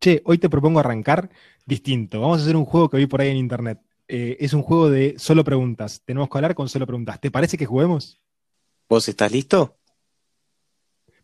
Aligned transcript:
Che, 0.00 0.22
hoy 0.24 0.38
te 0.38 0.48
propongo 0.48 0.80
arrancar 0.80 1.28
distinto. 1.66 2.22
Vamos 2.22 2.38
a 2.38 2.42
hacer 2.42 2.56
un 2.56 2.64
juego 2.64 2.88
que 2.88 2.96
vi 2.96 3.06
por 3.06 3.20
ahí 3.20 3.28
en 3.28 3.36
internet. 3.36 3.82
Eh, 4.08 4.38
es 4.40 4.54
un 4.54 4.62
juego 4.62 4.88
de 4.88 5.18
solo 5.18 5.44
preguntas. 5.44 6.00
Tenemos 6.06 6.30
que 6.30 6.38
hablar 6.38 6.54
con 6.54 6.70
solo 6.70 6.86
preguntas. 6.86 7.20
¿Te 7.20 7.30
parece 7.30 7.58
que 7.58 7.66
juguemos? 7.66 8.18
¿Vos 8.88 9.06
estás 9.08 9.30
listo? 9.30 9.78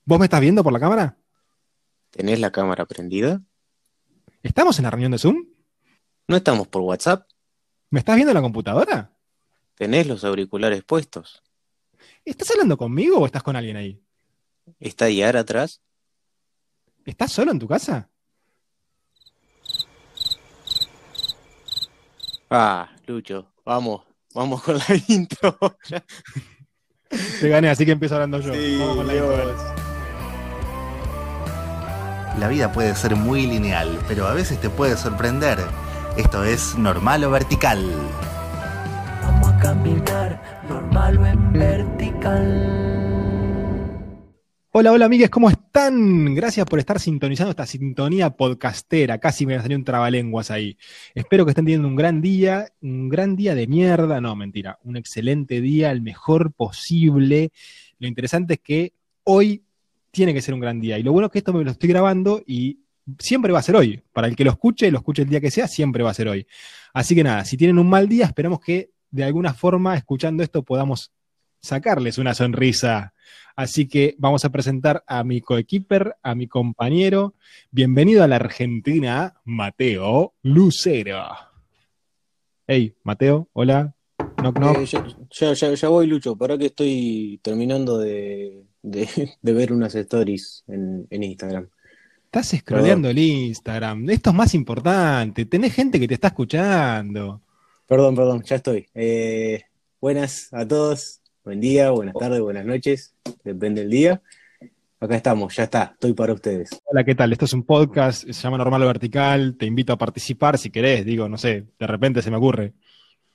¿Vos 0.05 0.19
me 0.19 0.27
estás 0.27 0.43
viendo 0.43 0.63
por 0.63 0.75
la 0.75 0.79
cámara? 0.81 1.17
¿Tenés 2.11 2.39
la 2.39 2.53
cámara 2.53 2.85
prendida? 2.85 3.43
¿Estamos 4.43 4.79
en 4.79 4.83
la 4.83 4.91
reunión 4.91 5.13
de 5.13 5.19
Zoom? 5.19 5.47
¿No 6.29 6.37
estamos 6.37 6.69
por 6.69 6.83
WhatsApp? 6.83 7.27
¿Me 7.89 8.01
estás 8.01 8.15
viendo 8.15 8.33
en 8.33 8.37
la 8.37 8.43
computadora? 8.43 9.11
¿Tenés 9.75 10.07
los 10.07 10.23
auriculares 10.23 10.85
puestos? 10.85 11.43
¿Estás 12.27 12.51
hablando 12.51 12.77
conmigo 12.77 13.21
o 13.21 13.27
estás 13.27 13.43
con 13.43 13.57
alguien 13.57 13.79
ahí? 13.79 14.03
¿Está 14.79 15.09
Yara 15.09 15.41
atrás? 15.41 15.81
¿Estás 17.07 17.33
solo 17.33 17.53
en 17.53 17.59
tu 17.59 17.67
casa? 17.67 18.11
Ah, 22.51 22.89
Lucho, 23.07 23.53
vamos, 23.65 24.03
vamos 24.35 24.63
con 24.63 24.79
la 24.79 24.85
intro. 25.09 25.59
Te 27.41 27.49
gané, 27.49 27.69
así 27.71 27.85
que 27.85 27.93
empiezo 27.93 28.15
hablando 28.15 28.41
yo. 28.41 28.53
Sí, 28.53 28.79
Vamos 28.79 28.97
con 28.97 29.07
la 29.07 29.15
intro. 29.15 29.77
La 32.39 32.49
vida 32.49 32.71
puede 32.71 32.95
ser 32.95 33.17
muy 33.17 33.47
lineal, 33.47 33.99
pero 34.07 34.27
a 34.27 34.35
veces 34.35 34.61
te 34.61 34.69
puede 34.69 34.97
sorprender. 34.97 35.59
Esto 36.17 36.45
es 36.45 36.77
normal 36.77 37.25
o 37.25 37.31
vertical. 37.31 37.91
Vamos 39.23 39.49
a 39.49 39.59
caminar 39.59 40.63
normal 40.69 41.19
o 41.19 41.27
en 41.27 41.53
vertical. 41.53 43.06
Hola, 44.79 44.93
hola 44.93 45.07
amigues, 45.07 45.31
¿cómo 45.31 45.49
están? 45.49 46.35
Gracias 46.35 46.67
por 46.67 46.79
estar 46.79 47.01
sintonizando 47.01 47.49
esta 47.49 47.65
sintonía 47.65 48.29
podcastera. 48.29 49.17
Casi 49.17 49.47
me 49.47 49.59
salió 49.59 49.75
un 49.75 49.85
trabalenguas 49.85 50.51
ahí. 50.51 50.77
Espero 51.15 51.47
que 51.47 51.53
estén 51.53 51.65
teniendo 51.65 51.89
un 51.89 51.97
gran 51.97 52.21
día, 52.21 52.71
un 52.83 53.09
gran 53.09 53.37
día 53.37 53.55
de 53.55 53.67
mierda. 53.67 54.21
No, 54.21 54.37
mentira, 54.37 54.79
un 54.85 54.99
excelente 54.99 55.63
día, 55.63 55.91
el 55.91 56.03
mejor 56.03 56.53
posible. 56.53 57.53
Lo 57.99 58.07
interesante 58.07 58.53
es 58.53 58.61
que 58.61 58.93
hoy 59.25 59.65
tiene 60.11 60.35
que 60.35 60.43
ser 60.43 60.53
un 60.53 60.61
gran 60.61 60.79
día. 60.79 60.99
Y 60.99 61.03
lo 61.03 61.13
bueno 61.13 61.29
es 61.29 61.33
que 61.33 61.39
esto 61.39 61.55
me 61.55 61.65
lo 61.65 61.71
estoy 61.71 61.89
grabando 61.89 62.43
y 62.47 62.81
siempre 63.19 63.55
va 63.55 63.61
a 63.61 63.63
ser 63.63 63.77
hoy. 63.77 64.03
Para 64.13 64.29
el 64.29 64.37
que 64.37 64.45
lo 64.45 64.51
escuche, 64.51 64.91
lo 64.91 64.99
escuche 64.99 65.23
el 65.23 65.31
día 65.31 65.41
que 65.41 65.51
sea, 65.51 65.69
siempre 65.69 66.03
va 66.03 66.11
a 66.11 66.15
ser 66.15 66.29
hoy. 66.29 66.47
Así 66.93 67.15
que 67.15 67.25
nada, 67.25 67.47
si 67.47 67.57
tienen 67.57 67.79
un 67.79 67.89
mal 67.89 68.11
día, 68.11 68.27
esperamos 68.27 68.61
que 68.61 68.91
de 69.11 69.25
alguna 69.25 69.55
forma, 69.55 69.97
escuchando 69.97 70.43
esto, 70.43 70.63
podamos 70.63 71.13
sacarles 71.67 72.19
una 72.19 72.35
sonrisa. 72.35 73.13
Así 73.57 73.89
que 73.89 74.15
vamos 74.19 74.45
a 74.45 74.51
presentar 74.51 75.03
a 75.07 75.25
mi 75.25 75.41
coequiper, 75.41 76.17
a 76.23 76.35
mi 76.35 76.47
compañero. 76.47 77.35
Bienvenido 77.71 78.23
a 78.23 78.29
la 78.29 78.37
Argentina, 78.37 79.35
Mateo 79.45 80.35
Lucero. 80.43 81.25
Hey, 82.67 82.95
Mateo, 83.03 83.49
hola. 83.53 83.95
Knock, 84.39 84.59
knock. 84.59 84.79
Eh, 84.79 84.87
ya, 84.87 85.05
ya, 85.31 85.53
ya- 85.55 85.75
ya 85.75 85.89
voy, 85.89 86.07
Lucho, 86.07 86.37
para 86.37 86.59
que 86.59 86.67
estoy 86.67 87.41
terminando 87.43 87.99
de, 87.99 88.65
de- 88.83 89.35
de 89.43 89.53
ver 89.53 89.73
unas 89.73 89.95
stories 89.95 90.65
en, 90.69 91.07
en 91.11 91.23
Instagram. 91.23 91.69
Estás 92.25 92.49
scrolleando 92.59 93.09
el 93.09 93.19
Instagram. 93.19 94.11
Esto 94.11 94.31
es 94.31 94.37
más 94.37 94.53
importante. 94.55 95.47
Tenés 95.47 95.73
gente 95.75 95.99
que 95.99 96.09
te 96.09 96.15
está 96.15 96.29
escuchando. 96.29 97.41
Perdón, 97.87 98.15
perdón, 98.17 98.43
ya 98.43 98.57
estoy. 98.57 98.87
Eh, 98.95 99.63
buenas 100.01 100.53
a 100.53 100.67
todos, 100.67 101.21
buen 101.47 101.61
día, 101.61 101.93
buenas 101.93 102.17
tardes, 102.17 102.41
buenas 102.41 102.67
noches, 102.67 103.15
depende 103.45 103.83
del 103.83 103.91
día. 103.91 104.21
Acá 104.99 105.15
estamos, 105.15 105.55
ya 105.55 105.63
está, 105.63 105.93
estoy 105.93 106.13
para 106.13 106.33
ustedes. 106.33 106.71
Hola, 106.87 107.05
¿qué 107.05 107.15
tal? 107.15 107.31
Esto 107.31 107.45
es 107.45 107.53
un 107.53 107.63
podcast, 107.63 108.25
se 108.25 108.33
llama 108.33 108.59
Normal 108.59 108.83
o 108.83 108.87
Vertical. 108.87 109.57
Te 109.57 109.65
invito 109.65 109.93
a 109.93 109.97
participar 109.97 110.59
si 110.59 110.71
querés. 110.71 111.05
Digo, 111.05 111.29
no 111.29 111.39
sé, 111.39 111.67
de 111.79 111.87
repente 111.87 112.21
se 112.21 112.33
me 112.33 112.39
ocurre. 112.39 112.73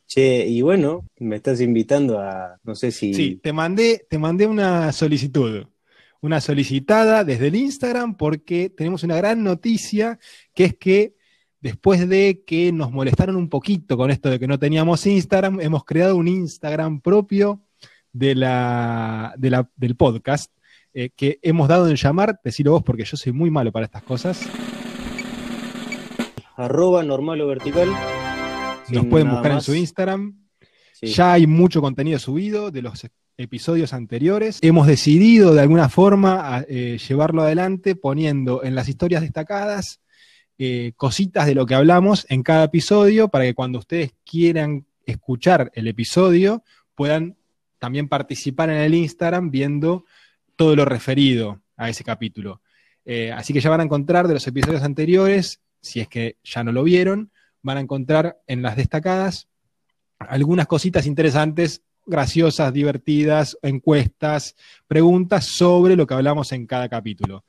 Che, 0.06 0.46
y 0.46 0.62
bueno, 0.62 1.06
me 1.20 1.38
estás 1.38 1.62
invitando 1.62 2.20
a, 2.20 2.60
no 2.66 2.76
sé 2.76 2.92
si... 2.92 3.14
Sí, 3.14 3.40
te 3.42 3.54
mandé, 3.54 4.06
te 4.10 4.18
mandé 4.18 4.46
una 4.46 4.92
solicitud, 4.92 5.68
una 6.20 6.42
solicitada 6.42 7.24
desde 7.24 7.48
el 7.48 7.56
Instagram 7.56 8.18
porque 8.18 8.70
tenemos 8.70 9.04
una 9.04 9.16
gran 9.16 9.42
noticia 9.42 10.20
que 10.54 10.66
es 10.66 10.76
que 10.76 11.16
después 11.62 12.10
de 12.10 12.44
que 12.46 12.74
nos 12.74 12.92
molestaron 12.92 13.38
un 13.38 13.48
poquito 13.48 13.96
con 13.96 14.12
esto 14.12 14.30
de 14.30 14.38
que 14.38 14.48
no 14.48 14.60
teníamos 14.60 15.06
Instagram, 15.06 15.62
hemos 15.62 15.86
creado 15.86 16.18
un 16.18 16.28
Instagram 16.28 17.00
propio 17.00 17.62
de 18.14 18.36
la, 18.36 19.34
de 19.38 19.50
la- 19.50 19.70
del 19.76 19.96
podcast 19.96 20.52
eh, 20.94 21.10
que 21.16 21.40
hemos 21.42 21.68
dado 21.68 21.88
en 21.90 21.96
llamar, 21.96 22.40
decilo 22.44 22.72
vos 22.72 22.84
porque 22.84 23.06
yo 23.06 23.16
soy 23.18 23.32
muy 23.32 23.50
malo 23.50 23.72
para 23.72 23.86
estas 23.86 24.04
cosas, 24.04 24.42
Arroba 26.58 27.04
normal 27.04 27.42
o 27.42 27.48
vertical. 27.48 27.90
nos 28.90 29.06
pueden 29.06 29.30
buscar 29.32 29.54
en 29.54 29.62
su 29.62 29.74
Instagram. 29.74 30.38
Sí. 30.94 31.08
Ya 31.08 31.34
hay 31.34 31.48
mucho 31.48 31.82
contenido 31.82 32.20
subido 32.20 32.70
de 32.72 32.82
los 32.82 33.08
episodios 33.38 33.94
anteriores. 33.94 34.60
Hemos 34.62 34.86
decidido 34.86 35.54
de 35.56 35.62
alguna 35.62 35.90
forma 35.90 36.58
a- 36.58 36.66
eh, 36.68 37.00
llevarlo 37.08 37.42
adelante 37.42 37.96
poniendo 37.96 38.64
en 38.64 38.76
las 38.76 38.90
historias 38.90 39.22
destacadas 39.22 40.02
eh, 40.60 40.92
cositas 40.96 41.48
de 41.48 41.56
lo 41.56 41.66
que 41.66 41.74
hablamos 41.74 42.28
en 42.30 42.44
cada 42.44 42.66
episodio 42.66 43.30
para 43.30 43.46
que 43.46 43.56
cuando 43.56 43.80
ustedes 43.80 44.14
quieran 44.30 44.86
escuchar 45.08 45.72
el 45.74 45.88
episodio 45.88 46.64
puedan 46.94 47.36
también 47.82 48.08
participar 48.08 48.70
en 48.70 48.78
el 48.78 48.94
Instagram 48.94 49.50
viendo 49.50 50.06
todo 50.56 50.76
lo 50.76 50.86
referido 50.86 51.64
a 51.76 51.90
ese 51.90 52.04
capítulo. 52.04 52.62
Eh, 53.06 53.32
así 53.32 53.54
que 53.54 53.60
ya 53.60 53.72
van 53.72 53.80
a 53.80 53.84
encontrar 53.84 54.28
de 54.28 54.36
los 54.36 54.46
episodios 54.46 54.84
anteriores, 54.84 55.62
si 55.82 56.00
es 56.00 56.08
que 56.08 56.38
ya 56.44 56.64
no 56.64 56.72
lo 56.72 56.84
vieron, 56.84 57.32
van 57.64 57.78
a 57.78 57.82
encontrar 57.82 58.40
en 58.46 58.62
las 58.62 58.76
destacadas 58.76 59.48
algunas 60.20 60.68
cositas 60.68 61.08
interesantes, 61.08 61.82
graciosas, 62.06 62.72
divertidas, 62.72 63.58
encuestas, 63.64 64.56
preguntas 64.86 65.46
sobre 65.46 65.96
lo 65.96 66.06
que 66.06 66.14
hablamos 66.14 66.52
en 66.52 66.68
cada 66.68 66.88
capítulo. 66.88 67.46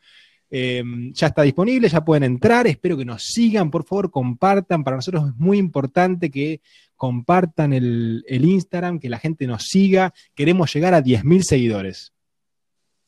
Eh, 0.54 0.82
ya 1.14 1.28
está 1.28 1.42
disponible, 1.42 1.88
ya 1.88 2.04
pueden 2.04 2.24
entrar, 2.24 2.66
espero 2.66 2.94
que 2.98 3.06
nos 3.06 3.22
sigan, 3.22 3.70
por 3.70 3.84
favor, 3.84 4.10
compartan, 4.10 4.84
para 4.84 4.96
nosotros 4.96 5.30
es 5.30 5.36
muy 5.36 5.56
importante 5.56 6.30
que 6.30 6.60
compartan 6.94 7.72
el, 7.72 8.22
el 8.28 8.44
Instagram, 8.44 9.00
que 9.00 9.08
la 9.08 9.18
gente 9.18 9.46
nos 9.46 9.62
siga, 9.64 10.12
queremos 10.34 10.72
llegar 10.74 10.92
a 10.92 11.02
10.000 11.02 11.40
seguidores. 11.42 12.12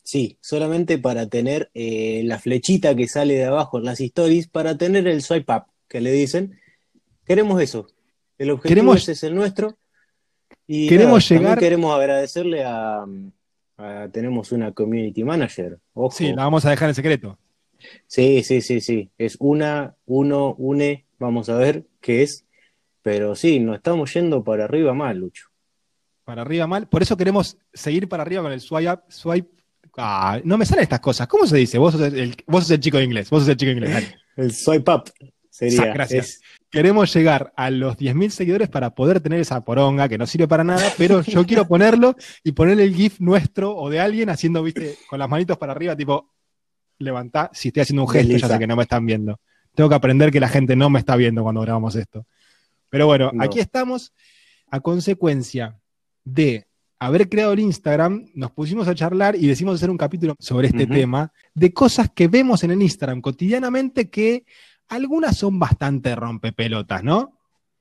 Sí, 0.02 0.38
solamente 0.40 0.98
para 0.98 1.28
tener 1.28 1.70
eh, 1.74 2.22
la 2.24 2.38
flechita 2.38 2.94
que 2.96 3.08
sale 3.08 3.34
de 3.34 3.44
abajo 3.44 3.78
en 3.78 3.84
las 3.84 4.00
stories, 4.00 4.48
para 4.48 4.76
tener 4.78 5.06
el 5.06 5.20
swipe 5.22 5.52
up, 5.52 5.64
que 5.88 6.00
le 6.00 6.12
dicen. 6.12 6.58
Queremos 7.26 7.60
eso. 7.62 7.86
El 8.38 8.50
objetivo 8.50 8.68
Queremos- 8.68 8.96
ese 9.02 9.12
es 9.12 9.22
el 9.22 9.34
nuestro. 9.34 9.76
Y 10.66 10.88
Queremos 10.88 11.30
nada, 11.30 11.40
llegar- 11.42 11.58
queremos 11.58 11.94
agradecerle 11.94 12.64
a, 12.64 13.04
a- 13.76 14.08
Tenemos 14.12 14.52
una 14.52 14.72
community 14.72 15.24
manager. 15.24 15.78
Ojo. 15.94 16.16
Sí, 16.16 16.28
la 16.32 16.44
vamos 16.44 16.64
a 16.64 16.70
dejar 16.70 16.88
en 16.88 16.94
secreto. 16.94 17.38
Sí, 18.06 18.42
sí, 18.42 18.60
sí, 18.60 18.80
sí. 18.80 19.10
Es 19.18 19.36
una, 19.40 19.94
uno, 20.06 20.54
une, 20.58 21.04
vamos 21.18 21.48
a 21.48 21.56
ver 21.56 21.84
qué 22.00 22.22
es. 22.22 22.44
Pero 23.02 23.34
sí, 23.34 23.60
nos 23.60 23.76
estamos 23.76 24.12
yendo 24.14 24.42
para 24.42 24.64
arriba 24.64 24.94
mal, 24.94 25.18
Lucho. 25.18 25.48
Para 26.24 26.40
arriba 26.42 26.66
mal, 26.66 26.88
por 26.88 27.02
eso 27.02 27.16
queremos 27.18 27.58
seguir 27.74 28.08
para 28.08 28.22
arriba 28.22 28.42
con 28.42 28.52
el 28.52 28.60
swipe 28.60 28.90
up, 28.92 29.00
swipe. 29.08 29.50
Ah, 29.98 30.40
no 30.42 30.56
me 30.56 30.64
salen 30.64 30.84
estas 30.84 31.00
cosas. 31.00 31.26
¿Cómo 31.28 31.46
se 31.46 31.58
dice? 31.58 31.76
Vos 31.76 31.92
sos 31.92 32.00
el, 32.12 32.34
vos 32.46 32.62
sos 32.64 32.70
el 32.70 32.80
chico 32.80 32.96
de 32.96 33.04
inglés. 33.04 33.28
Vos 33.28 33.40
sos 33.42 33.48
el 33.50 33.56
chico 33.58 33.68
de 33.68 33.72
inglés. 33.74 33.92
dale. 33.92 34.16
El 34.36 34.52
swipe 34.52 34.90
up 34.90 35.04
sería. 35.50 35.76
Sa- 35.76 35.86
gracias. 35.92 36.26
es- 36.26 36.40
Queremos 36.74 37.14
llegar 37.14 37.52
a 37.56 37.70
los 37.70 37.96
10.000 37.96 38.30
seguidores 38.30 38.68
para 38.68 38.96
poder 38.96 39.20
tener 39.20 39.38
esa 39.38 39.64
poronga 39.64 40.08
que 40.08 40.18
no 40.18 40.26
sirve 40.26 40.48
para 40.48 40.64
nada, 40.64 40.82
pero 40.98 41.20
yo 41.22 41.46
quiero 41.46 41.64
ponerlo 41.68 42.16
y 42.42 42.50
ponerle 42.50 42.82
el 42.82 42.92
GIF 42.96 43.20
nuestro 43.20 43.76
o 43.76 43.88
de 43.90 44.00
alguien 44.00 44.28
haciendo, 44.28 44.60
viste, 44.60 44.96
con 45.08 45.20
las 45.20 45.28
manitos 45.28 45.56
para 45.56 45.70
arriba, 45.70 45.94
tipo, 45.94 46.32
levantá. 46.98 47.48
Si 47.54 47.68
estoy 47.68 47.82
haciendo 47.82 48.02
un 48.02 48.08
gesto, 48.08 48.36
ya 48.36 48.48
sé 48.48 48.58
que 48.58 48.66
no 48.66 48.74
me 48.74 48.82
están 48.82 49.06
viendo. 49.06 49.38
Tengo 49.72 49.88
que 49.88 49.94
aprender 49.94 50.32
que 50.32 50.40
la 50.40 50.48
gente 50.48 50.74
no 50.74 50.90
me 50.90 50.98
está 50.98 51.14
viendo 51.14 51.44
cuando 51.44 51.60
grabamos 51.60 51.94
esto. 51.94 52.26
Pero 52.90 53.06
bueno, 53.06 53.30
No. 53.32 53.44
aquí 53.44 53.60
estamos 53.60 54.12
a 54.68 54.80
consecuencia 54.80 55.78
de 56.24 56.66
haber 56.98 57.28
creado 57.28 57.52
el 57.52 57.60
Instagram, 57.60 58.30
nos 58.34 58.50
pusimos 58.50 58.88
a 58.88 58.96
charlar 58.96 59.36
y 59.36 59.46
decimos 59.46 59.76
hacer 59.76 59.90
un 59.90 59.96
capítulo 59.96 60.34
sobre 60.40 60.66
este 60.66 60.88
tema, 60.88 61.32
de 61.54 61.72
cosas 61.72 62.10
que 62.12 62.26
vemos 62.26 62.64
en 62.64 62.72
el 62.72 62.82
Instagram 62.82 63.20
cotidianamente 63.20 64.10
que 64.10 64.44
algunas 64.88 65.36
son 65.36 65.58
bastante 65.58 66.14
rompepelotas, 66.14 67.02
¿no? 67.04 67.38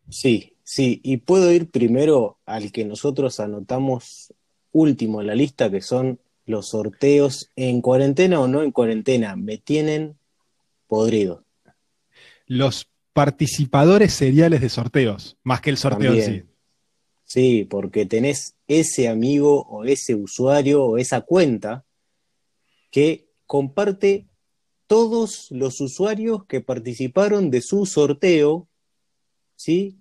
Sí, 0.10 0.54
sí, 0.64 1.00
y 1.04 1.18
puedo 1.18 1.52
ir 1.52 1.70
primero 1.70 2.40
al 2.46 2.72
que 2.72 2.86
nosotros 2.86 3.40
anotamos 3.40 4.34
último 4.72 5.22
en 5.22 5.28
la 5.28 5.36
lista, 5.36 5.70
que 5.72 5.82
son 5.82 6.20
los 6.46 6.70
sorteos 6.70 7.50
en 7.56 7.82
cuarentena 7.82 8.40
o 8.40 8.48
no 8.48 8.62
en 8.64 8.72
cuarentena. 8.72 9.36
Me 9.36 9.58
tienen 9.58 10.18
podrido. 10.88 11.46
Los 12.46 12.90
participadores 13.14 14.14
seriales 14.14 14.62
de 14.62 14.70
sorteos, 14.70 15.38
más 15.44 15.62
que 15.62 15.70
el 15.70 15.78
sorteo 15.78 16.14
en 16.14 16.20
sí. 16.20 16.26
También. 16.26 16.50
Sí, 17.26 17.66
porque 17.70 18.06
tenés 18.06 18.56
ese 18.68 19.08
amigo 19.08 19.64
o 19.64 19.86
ese 19.86 20.14
usuario 20.14 20.84
o 20.84 20.98
esa 20.98 21.22
cuenta 21.22 21.86
que 22.92 23.30
comparte 23.46 24.28
todos 24.94 25.48
los 25.50 25.82
usuarios 25.82 26.46
que 26.46 26.62
participaron 26.62 27.50
de 27.50 27.62
su 27.62 27.88
sorteo, 27.88 28.68
¿sí? 29.56 29.98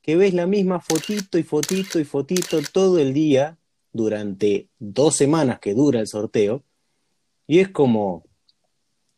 Que 0.00 0.14
ves 0.14 0.32
la 0.32 0.46
misma 0.46 0.78
fotito 0.78 1.38
y 1.38 1.42
fotito 1.42 1.98
y 1.98 2.04
fotito 2.04 2.60
todo 2.72 3.00
el 3.00 3.12
día 3.12 3.58
durante 3.92 4.68
dos 4.78 5.16
semanas 5.16 5.58
que 5.58 5.74
dura 5.74 5.98
el 5.98 6.06
sorteo. 6.06 6.62
Y 7.48 7.58
es 7.58 7.70
como, 7.70 8.26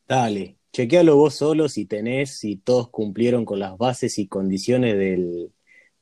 dale, 0.08 0.56
chequealo 0.72 1.17
vos 1.17 1.34
solo 1.34 1.69
si 1.69 1.84
tenés, 1.84 2.38
si 2.38 2.56
todos 2.56 2.88
cumplieron 2.88 3.44
con 3.44 3.58
las 3.58 3.76
bases 3.76 4.19
y 4.19 4.26
condiciones 4.26 4.96
del, 4.96 5.52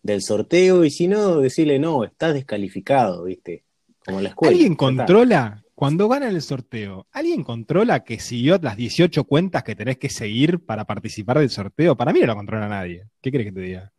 del 0.01 0.23
sorteo. 0.23 0.85
Y 0.85 0.93
si 0.93 1.09
no, 1.09 1.41
decirle, 1.41 1.81
no, 1.81 2.05
estás 2.05 2.35
descalificado, 2.35 3.25
¿viste? 3.25 3.65
Como 4.07 4.21
la 4.21 4.29
escuela. 4.29 4.53
¿Alguien 4.53 4.77
controla, 4.77 5.65
cuando 5.79 6.09
ganan 6.09 6.35
el 6.35 6.43
sorteo, 6.43 7.07
¿alguien 7.13 7.45
controla 7.45 8.03
que 8.03 8.19
siguió 8.19 8.59
las 8.61 8.77
18 8.77 9.23
cuentas 9.23 9.63
que 9.63 9.77
tenés 9.77 9.97
que 9.97 10.09
seguir 10.09 10.59
para 10.59 10.85
participar 10.85 11.39
del 11.39 11.51
sorteo? 11.51 11.97
Para 11.97 12.13
mí 12.13 12.19
no 12.19 12.27
lo 12.27 12.35
controla 12.35 12.67
nadie. 12.67 13.05
¿Qué 13.23 13.31
crees 13.31 13.47
que 13.47 13.53
te 13.53 13.61
diga? 13.61 13.93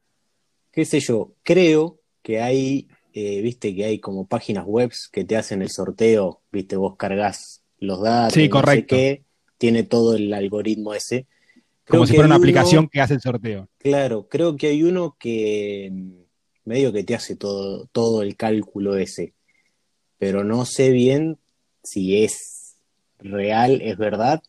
qué 0.74 0.84
sé 0.84 1.00
yo, 1.00 1.32
creo 1.42 2.02
que 2.22 2.42
hay, 2.42 2.90
eh, 3.14 3.42
viste 3.42 3.74
que 3.74 3.86
hay 3.86 4.00
como 4.00 4.28
páginas 4.28 4.66
webs 4.68 5.08
que 5.08 5.24
te 5.24 5.38
hacen 5.38 5.62
el 5.62 5.70
sorteo, 5.70 6.42
viste, 6.52 6.76
vos 6.76 6.98
cargas 6.98 7.64
los 7.80 8.02
datos, 8.02 8.34
Sí, 8.34 8.42
no 8.42 8.48
sé 8.48 8.62
correcto. 8.62 8.96
qué, 8.98 9.24
tiene 9.58 9.84
todo 9.84 10.16
el 10.18 10.34
algoritmo 10.34 10.94
ese. 10.94 11.28
Como 11.88 12.06
si 12.06 12.14
fuera 12.14 12.26
una 12.28 12.36
uno- 12.36 12.44
aplicación 12.44 12.90
que 12.90 13.00
hace 13.00 13.14
el 13.14 13.22
sorteo. 13.22 13.70
Claro, 13.78 14.28
creo 14.28 14.58
que 14.58 14.68
hay 14.68 14.84
uno 14.84 15.16
que 15.18 15.90
mm, 15.92 16.12
medio 16.66 16.92
que 16.92 17.06
te 17.06 17.16
hace 17.16 17.38
todo, 17.38 17.88
todo 17.94 18.22
el 18.22 18.36
cálculo 18.36 18.98
ese, 18.98 19.34
pero 20.18 20.44
no 20.44 20.66
sé 20.66 20.92
bien 20.92 21.40
si 21.84 22.24
es 22.24 22.78
real, 23.20 23.82
es 23.82 23.98
verdad, 23.98 24.42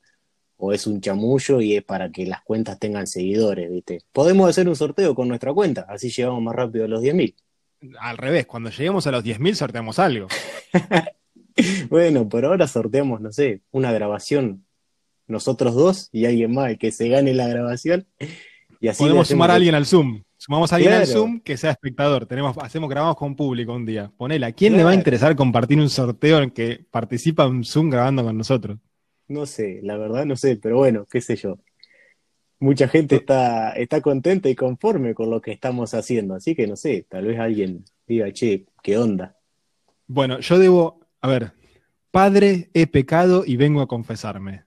o 0.57 0.73
es 0.73 0.87
un 0.87 1.01
chamullo 1.01 1.61
y 1.61 1.77
es 1.77 1.83
para 1.83 2.11
que 2.11 2.27
las 2.27 2.43
cuentas 2.43 2.79
tengan 2.79 3.07
seguidores, 3.07 3.71
¿viste? 3.71 4.03
Podemos 4.13 4.49
hacer 4.49 4.69
un 4.69 4.77
sorteo 4.77 5.15
con 5.15 5.29
nuestra 5.29 5.53
cuenta, 5.53 5.87
así 5.89 6.11
llegamos 6.11 6.43
más 6.43 6.55
rápido 6.55 6.85
a 6.85 6.89
los 6.89 7.03
10.000. 7.03 7.35
Al 7.99 8.19
revés, 8.19 8.47
cuando 8.47 8.71
lleguemos 8.71 9.07
a 9.07 9.11
los 9.11 9.25
10.000 9.25 9.55
sorteamos 9.55 9.99
algo. 9.99 10.29
Bueno, 11.91 12.29
por 12.29 12.45
ahora 12.45 12.67
sorteamos, 12.67 13.21
no 13.21 13.33
sé, 13.33 13.61
una 13.71 13.93
grabación, 13.93 14.65
nosotros 15.27 15.75
dos 15.75 16.09
y 16.13 16.25
alguien 16.25 16.55
más, 16.55 16.71
el 16.71 16.79
que 16.79 16.91
se 16.93 17.09
gane 17.09 17.35
la 17.35 17.49
grabación. 17.49 18.07
Y 18.81 18.89
así 18.89 19.05
le 19.05 19.11
Podemos 19.11 19.29
sumar 19.29 19.51
a 19.51 19.55
alguien 19.55 19.75
al 19.75 19.87
Zoom. 19.87 20.23
Sumamos 20.39 20.73
a 20.73 20.77
alguien 20.77 20.95
al. 20.95 21.07
Zoom 21.07 21.41
que 21.41 21.59
sea 21.59 21.71
espectador. 21.71 22.25
Tenemos, 22.25 22.57
hacemos, 22.59 22.89
grabamos 22.89 23.17
con 23.17 23.37
público 23.37 23.75
un 23.75 23.85
día. 23.85 24.11
Ponela. 24.17 24.47
¿A 24.49 24.53
quién 24.53 24.75
le 24.77 24.85
va 24.85 24.91
a 24.91 24.95
interesar 24.95 25.37
compartir 25.37 25.79
un 25.79 25.91
sorteo 25.91 26.41
en 26.41 26.51
que 26.51 26.85
participa 26.91 27.47
un 27.47 27.63
Zoom 27.63 27.91
grabando 27.91 28.25
con 28.25 28.39
nosotros? 28.39 28.79
No 29.29 29.47
sé, 29.47 29.81
la 29.83 29.97
verdad 29.97 30.25
no 30.25 30.35
sé, 30.35 30.57
pero 30.57 30.79
bueno, 30.79 31.07
qué 31.09 31.21
sé 31.21 31.37
yo. 31.37 31.59
Mucha 32.59 32.89
gente 32.89 33.17
está, 33.17 33.71
está 33.73 34.01
contenta 34.01 34.49
y 34.49 34.57
conforme 34.57 35.15
con 35.15 35.31
lo 35.31 35.41
que 35.41 35.53
estamos 35.53 35.95
haciendo, 35.95 36.35
así 36.35 36.55
que 36.55 36.67
no 36.67 36.75
sé, 36.75 37.07
tal 37.09 37.27
vez 37.27 37.39
alguien 37.39 37.85
diga, 38.09 38.33
che, 38.33 38.67
¿qué 38.83 38.99
onda? 38.99 39.37
Bueno, 40.09 40.41
yo 40.41 40.59
debo, 40.59 41.01
a 41.21 41.29
ver, 41.29 41.53
padre, 42.11 42.71
he 42.75 42.89
pecado 42.89 43.45
y 43.47 43.57
vengo 43.57 43.81
a 43.83 43.87
confesarme. 43.87 44.65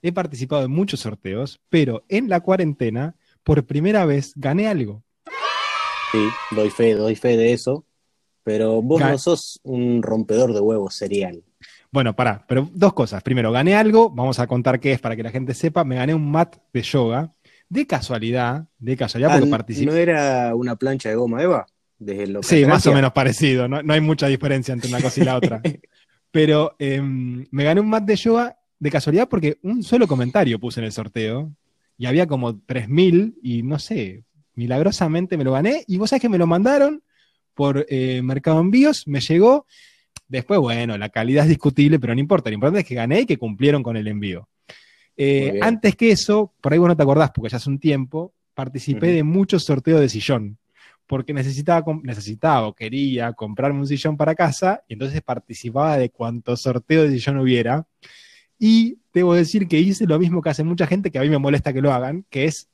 He 0.00 0.12
participado 0.12 0.64
en 0.64 0.70
muchos 0.70 1.00
sorteos, 1.00 1.60
pero 1.68 2.04
en 2.08 2.28
la 2.28 2.40
cuarentena, 2.40 3.16
por 3.44 3.64
primera 3.64 4.04
vez, 4.06 4.32
gané 4.34 4.66
algo. 4.68 5.02
Sí, 6.12 6.28
doy 6.52 6.70
fe, 6.70 6.94
doy 6.94 7.14
fe 7.16 7.36
de 7.36 7.52
eso, 7.52 7.84
pero 8.42 8.82
vos 8.82 9.00
no 9.00 9.18
sos 9.18 9.60
un 9.62 10.02
rompedor 10.02 10.52
de 10.52 10.60
huevos 10.60 10.94
serial. 10.94 11.42
Bueno, 11.90 12.16
pará, 12.16 12.44
pero 12.48 12.68
dos 12.72 12.92
cosas. 12.92 13.22
Primero, 13.22 13.52
gané 13.52 13.76
algo, 13.76 14.10
vamos 14.10 14.38
a 14.40 14.46
contar 14.46 14.80
qué 14.80 14.92
es 14.92 15.00
para 15.00 15.14
que 15.14 15.22
la 15.22 15.30
gente 15.30 15.54
sepa. 15.54 15.84
Me 15.84 15.94
gané 15.96 16.14
un 16.14 16.28
mat 16.30 16.56
de 16.72 16.82
yoga. 16.82 17.32
De 17.68 17.86
casualidad, 17.86 18.66
de 18.78 18.96
casualidad, 18.96 19.30
Ah, 19.30 19.34
porque 19.36 19.50
¿no 19.50 19.56
participé. 19.56 20.02
era 20.02 20.54
una 20.54 20.76
plancha 20.76 21.08
de 21.08 21.14
goma 21.16 21.42
Eva? 21.42 21.66
Desde 21.98 22.26
lo 22.26 22.42
Sí, 22.42 22.64
más 22.66 22.86
o 22.86 22.92
menos 22.92 23.12
parecido, 23.12 23.66
no, 23.68 23.82
no 23.82 23.92
hay 23.94 24.00
mucha 24.00 24.26
diferencia 24.26 24.74
entre 24.74 24.88
una 24.90 25.00
cosa 25.00 25.20
y 25.20 25.24
la 25.24 25.36
otra. 25.36 25.62
Pero 26.30 26.74
em, 26.78 27.46
me 27.50 27.64
gané 27.64 27.80
un 27.80 27.88
mat 27.88 28.04
de 28.04 28.16
yoga 28.16 28.58
de 28.78 28.90
casualidad 28.90 29.28
porque 29.28 29.58
un 29.62 29.82
solo 29.82 30.06
comentario 30.06 30.58
puse 30.60 30.80
en 30.80 30.86
el 30.86 30.92
sorteo 30.92 31.52
y 31.96 32.06
había 32.06 32.26
como 32.26 32.54
3.000 32.54 33.34
y 33.42 33.62
no 33.62 33.78
sé, 33.78 34.24
milagrosamente 34.54 35.36
me 35.36 35.44
lo 35.44 35.52
gané 35.52 35.84
y 35.86 35.98
vos 35.98 36.10
sabés 36.10 36.22
que 36.22 36.28
me 36.28 36.38
lo 36.38 36.46
mandaron 36.46 37.02
por 37.54 37.86
eh, 37.88 38.20
Mercado 38.22 38.60
Envíos, 38.60 39.06
me 39.06 39.20
llegó. 39.20 39.66
Después, 40.26 40.58
bueno, 40.58 40.98
la 40.98 41.10
calidad 41.10 41.44
es 41.44 41.50
discutible, 41.50 42.00
pero 42.00 42.14
no 42.14 42.20
importa. 42.20 42.50
Lo 42.50 42.54
importante 42.54 42.80
es 42.80 42.86
que 42.86 42.94
gané 42.94 43.20
y 43.20 43.26
que 43.26 43.36
cumplieron 43.36 43.82
con 43.82 43.96
el 43.96 44.08
envío. 44.08 44.48
Eh, 45.16 45.60
antes 45.62 45.94
que 45.94 46.10
eso, 46.10 46.52
por 46.60 46.72
ahí 46.72 46.78
vos 46.78 46.88
no 46.88 46.96
te 46.96 47.02
acordás 47.02 47.30
porque 47.32 47.50
ya 47.50 47.58
hace 47.58 47.70
un 47.70 47.78
tiempo, 47.78 48.32
participé 48.54 49.08
de 49.08 49.22
muchos 49.22 49.64
sorteos 49.64 50.00
de 50.00 50.08
sillón 50.08 50.58
porque 51.06 51.34
necesitaba, 51.34 51.84
necesitaba 52.02 52.68
o 52.68 52.74
quería 52.74 53.32
comprarme 53.32 53.80
un 53.80 53.86
sillón 53.86 54.16
para 54.16 54.34
casa 54.34 54.82
y 54.88 54.94
entonces 54.94 55.20
participaba 55.22 55.96
de 55.98 56.10
cuantos 56.10 56.62
sorteos 56.62 57.08
de 57.08 57.18
sillón 57.18 57.38
hubiera. 57.38 57.86
Y 58.58 58.98
debo 59.12 59.34
decir 59.34 59.68
que 59.68 59.78
hice 59.80 60.06
lo 60.06 60.18
mismo 60.18 60.42
que 60.42 60.50
hace 60.50 60.64
mucha 60.64 60.86
gente 60.86 61.10
que 61.10 61.18
a 61.18 61.22
mí 61.22 61.28
me 61.28 61.38
molesta 61.38 61.72
que 61.72 61.80
lo 61.82 61.92
hagan, 61.92 62.24
que 62.30 62.46
es, 62.46 62.68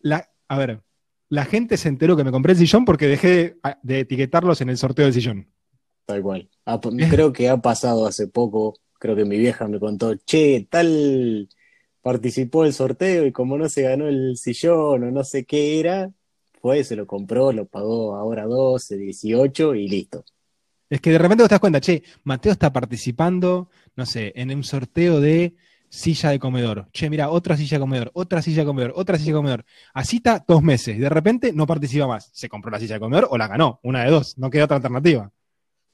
la, 0.00 0.28
a 0.48 0.58
ver, 0.58 0.82
la 1.28 1.44
gente 1.44 1.76
se 1.76 1.88
enteró 1.88 2.16
que 2.16 2.24
me 2.24 2.32
compré 2.32 2.52
el 2.52 2.58
sillón 2.58 2.84
porque 2.84 3.06
dejé 3.06 3.28
de, 3.28 3.56
de 3.82 4.00
etiquetarlos 4.00 4.60
en 4.60 4.68
el 4.68 4.78
sorteo 4.78 5.04
del 5.06 5.14
sillón. 5.14 5.48
Tal 6.06 6.22
cual. 6.22 6.50
Ha- 6.66 6.80
creo 7.10 7.32
que 7.32 7.48
ha 7.48 7.56
pasado 7.58 8.06
hace 8.06 8.26
poco, 8.28 8.74
creo 8.98 9.16
que 9.16 9.24
mi 9.24 9.38
vieja 9.38 9.68
me 9.68 9.78
contó, 9.80 10.14
che, 10.16 10.66
tal 10.70 11.48
participó 12.02 12.64
del 12.64 12.72
sorteo 12.72 13.26
y 13.26 13.32
como 13.32 13.56
no 13.56 13.68
se 13.68 13.82
ganó 13.82 14.08
el 14.08 14.36
sillón 14.36 15.04
o 15.04 15.10
no 15.12 15.22
sé 15.24 15.44
qué 15.44 15.78
era, 15.80 16.10
fue, 16.60 16.82
se 16.84 16.96
lo 16.96 17.06
compró, 17.06 17.52
lo 17.52 17.66
pagó 17.66 18.16
ahora 18.16 18.44
12, 18.46 18.96
18 18.96 19.74
y 19.74 19.88
listo. 19.88 20.24
Es 20.92 21.00
que 21.00 21.10
de 21.10 21.16
repente 21.16 21.42
vos 21.42 21.48
te 21.48 21.54
das 21.54 21.60
cuenta, 21.60 21.80
che, 21.80 22.02
Mateo 22.22 22.52
está 22.52 22.70
participando, 22.70 23.70
no 23.96 24.04
sé, 24.04 24.30
en 24.36 24.54
un 24.54 24.62
sorteo 24.62 25.22
de 25.22 25.54
silla 25.88 26.28
de 26.28 26.38
comedor. 26.38 26.86
Che, 26.92 27.08
mira, 27.08 27.30
otra 27.30 27.56
silla 27.56 27.78
de 27.78 27.80
comedor, 27.80 28.10
otra 28.12 28.42
silla 28.42 28.60
de 28.60 28.66
comedor, 28.66 28.92
otra 28.94 29.16
silla 29.16 29.30
de 29.30 29.36
comedor. 29.36 29.64
Así 29.94 30.16
está 30.16 30.44
dos 30.46 30.62
meses. 30.62 30.98
De 30.98 31.08
repente 31.08 31.54
no 31.54 31.66
participa 31.66 32.06
más. 32.06 32.28
Se 32.34 32.46
compró 32.50 32.70
la 32.70 32.78
silla 32.78 32.96
de 32.96 33.00
comedor 33.00 33.26
o 33.30 33.38
la 33.38 33.48
ganó. 33.48 33.80
Una 33.82 34.04
de 34.04 34.10
dos. 34.10 34.36
No 34.36 34.50
queda 34.50 34.66
otra 34.66 34.76
alternativa. 34.76 35.32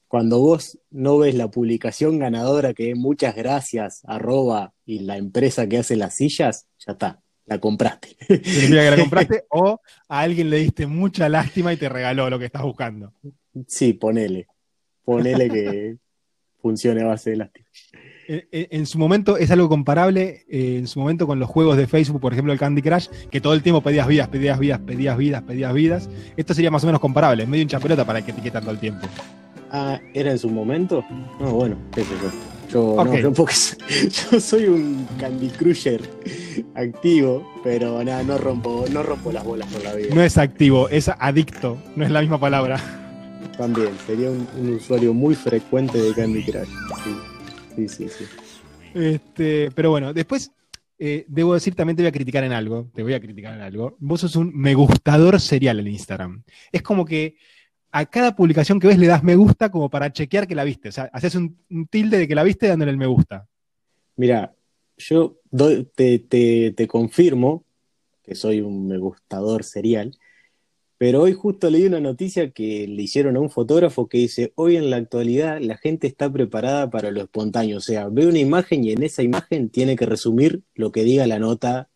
Cuando 0.09 0.41
vos 0.41 0.81
no 0.91 1.19
ves 1.19 1.37
la 1.37 1.49
publicación 1.49 2.19
ganadora 2.19 2.75
que 2.75 2.91
es 2.91 2.97
muchas 2.97 3.37
gracias, 3.37 4.03
arroba, 4.05 4.73
y 4.85 4.99
la 4.99 5.17
empresa 5.17 5.69
que 5.69 5.79
hace 5.79 5.95
las 5.95 6.17
sillas, 6.17 6.67
ya 6.85 6.95
está, 6.95 7.21
la 7.47 7.61
compraste. 7.61 8.17
Significa 8.27 8.83
que 8.83 8.91
la 8.91 8.97
compraste 8.97 9.45
o 9.51 9.81
a 10.09 10.21
alguien 10.21 10.51
le 10.51 10.57
diste 10.57 10.89
mucha 10.89 11.29
lástima 11.29 11.73
y 11.73 11.77
te 11.77 11.89
regaló 11.89 12.29
lo 12.29 12.41
que 12.41 12.47
estás 12.47 12.63
buscando. 12.63 13.13
Sí, 13.69 13.93
ponele. 13.93 14.49
Ponele 15.09 15.49
que 15.49 15.97
funcione 16.61 17.01
a 17.01 17.07
base 17.07 17.31
de 17.31 17.37
lástima. 17.37 17.67
En, 18.29 18.85
su 18.85 18.99
momento 18.99 19.39
es 19.39 19.51
algo 19.51 19.71
comparable, 19.71 20.45
eh, 20.51 20.77
en 20.77 20.87
su 20.87 21.01
momento 21.01 21.27
con 21.27 21.39
los 21.39 21.49
juegos 21.49 21.79
de 21.79 21.87
Facebook, 21.87 22.21
por 22.21 22.35
ejemplo 22.35 22.53
el 22.53 22.59
Candy 22.59 22.83
Crush, 22.83 23.09
que 23.31 23.41
todo 23.41 23.55
el 23.55 23.63
tiempo 23.63 23.81
pedías 23.81 24.07
vidas, 24.07 24.29
pedías 24.29 24.59
vidas, 24.59 24.81
pedías 24.81 25.17
vidas, 25.17 25.43
pedías 25.45 25.73
vidas. 25.73 26.11
Esto 26.37 26.53
sería 26.53 26.71
más 26.71 26.85
o 26.85 26.87
menos 26.89 27.01
comparable, 27.01 27.47
medio 27.47 27.63
hincha 27.63 27.81
pelota 27.81 28.05
para 28.05 28.19
el 28.19 28.27
que 28.27 28.33
etiquetan 28.33 28.65
todo 28.65 28.73
el 28.73 28.79
tiempo. 28.79 29.07
Ah, 29.71 29.99
¿era 30.13 30.31
en 30.31 30.39
su 30.39 30.51
momento? 30.51 31.03
No, 31.41 31.55
bueno, 31.55 31.79
qué 31.95 32.03
sé 32.03 32.11
yo. 32.23 32.31
Yo, 32.71 33.03
no, 33.03 33.11
Ok. 33.11 33.19
yo, 33.21 33.33
porque 33.33 33.55
soy- 33.55 33.79
yo 34.31 34.41
soy 34.41 34.65
un 34.67 35.09
Candy 35.19 35.49
Crusher 35.49 36.03
activo, 36.75 37.51
pero 37.65 38.05
nada, 38.05 38.23
no 38.25 38.37
rompo, 38.37 38.85
no 38.93 39.03
rompo 39.03 39.33
las 39.33 39.43
bolas 39.43 39.73
por 39.73 39.83
la 39.83 39.95
vida. 39.95 40.15
No 40.15 40.23
es 40.23 40.37
activo, 40.37 40.91
es 40.91 41.09
adicto, 41.09 41.79
no 41.97 42.05
es 42.05 42.11
la 42.11 42.21
misma 42.21 42.39
palabra. 42.39 43.08
También, 43.59 43.91
sería 44.07 44.31
un, 44.31 44.49
un 44.57 44.75
usuario 44.77 45.13
muy 45.13 45.35
frecuente 45.35 45.99
de 45.99 46.15
Candy 46.15 46.45
Crush. 46.45 46.69
Sí, 47.75 47.89
sí, 47.89 47.89
sí. 47.89 48.09
sí. 48.09 48.25
Este, 48.95 49.71
pero 49.75 49.91
bueno, 49.91 50.15
después 50.15 50.53
eh, 50.99 51.25
debo 51.29 51.55
decir, 51.55 51.75
también 51.75 51.97
te 51.97 52.03
voy 52.05 52.09
a 52.09 52.13
criticar 52.13 52.45
en 52.45 52.53
algo, 52.53 52.89
te 52.95 53.03
voy 53.03 53.15
a 53.15 53.21
criticar 53.21 53.55
en 53.55 53.61
algo. 53.61 53.97
Vos 53.99 54.21
sos 54.21 54.37
un 54.37 54.53
me 54.55 54.75
gustador 54.75 55.41
serial 55.41 55.81
en 55.81 55.89
Instagram. 55.89 56.43
Es 56.73 56.83
como 56.83 57.05
que 57.05 57.37
a 57.91 58.07
cada 58.07 58.37
publicación 58.37 58.79
que 58.79 58.87
ves 58.87 58.99
le 58.99 59.09
das 59.09 59.25
me 59.25 59.35
gusta 59.35 59.71
como 59.71 59.91
para 59.91 60.13
chequear 60.13 60.47
que 60.47 60.55
la 60.55 60.65
viste. 60.65 60.91
O 60.91 60.93
sea, 60.93 61.11
haces 61.13 61.35
un, 61.35 61.59
un 61.69 61.87
tilde 61.89 62.17
de 62.19 62.29
que 62.29 62.35
la 62.37 62.45
viste 62.45 62.69
dándole 62.69 62.93
el 62.93 62.97
me 62.97 63.07
gusta. 63.07 63.47
Mira, 64.17 64.55
yo 64.97 65.41
doy- 65.51 65.85
te, 65.97 66.21
te, 66.21 66.73
te 66.77 66.87
confirmo 66.87 67.65
que 68.23 68.35
soy 68.37 68.61
un 68.61 68.87
me 68.89 68.99
gustador 68.99 69.65
serial, 69.65 70.17
pero 70.99 71.23
hoy 71.23 71.33
justo 71.33 71.71
leí 71.71 71.87
una 71.87 72.01
noticia 72.01 72.51
que 72.51 72.89
le 72.89 73.03
hicieron 73.03 73.37
a 73.37 73.41
un 73.41 73.51
fotógrafo 73.51 74.09
que 74.09 74.19
dice, 74.19 74.53
hoy 74.57 74.77
en 74.77 74.91
la 74.91 74.97
actualidad 74.97 75.61
la 75.61 75.77
gente 75.77 76.09
está 76.09 76.31
preparada 76.33 76.91
para 76.91 77.13
lo 77.13 77.23
espontáneo, 77.23 77.79
o 77.79 77.81
sea, 77.81 78.09
ve 78.09 78.27
una 78.27 78.41
imagen 78.41 78.85
y 78.85 78.93
en 78.93 79.03
esa 79.05 79.23
imagen 79.23 79.71
tiene 79.71 79.97
que 79.97 80.07
resumir 80.07 80.63
lo 80.75 80.91
que 80.93 81.05
diga 81.05 81.27
la 81.27 81.39
nota 81.39 81.89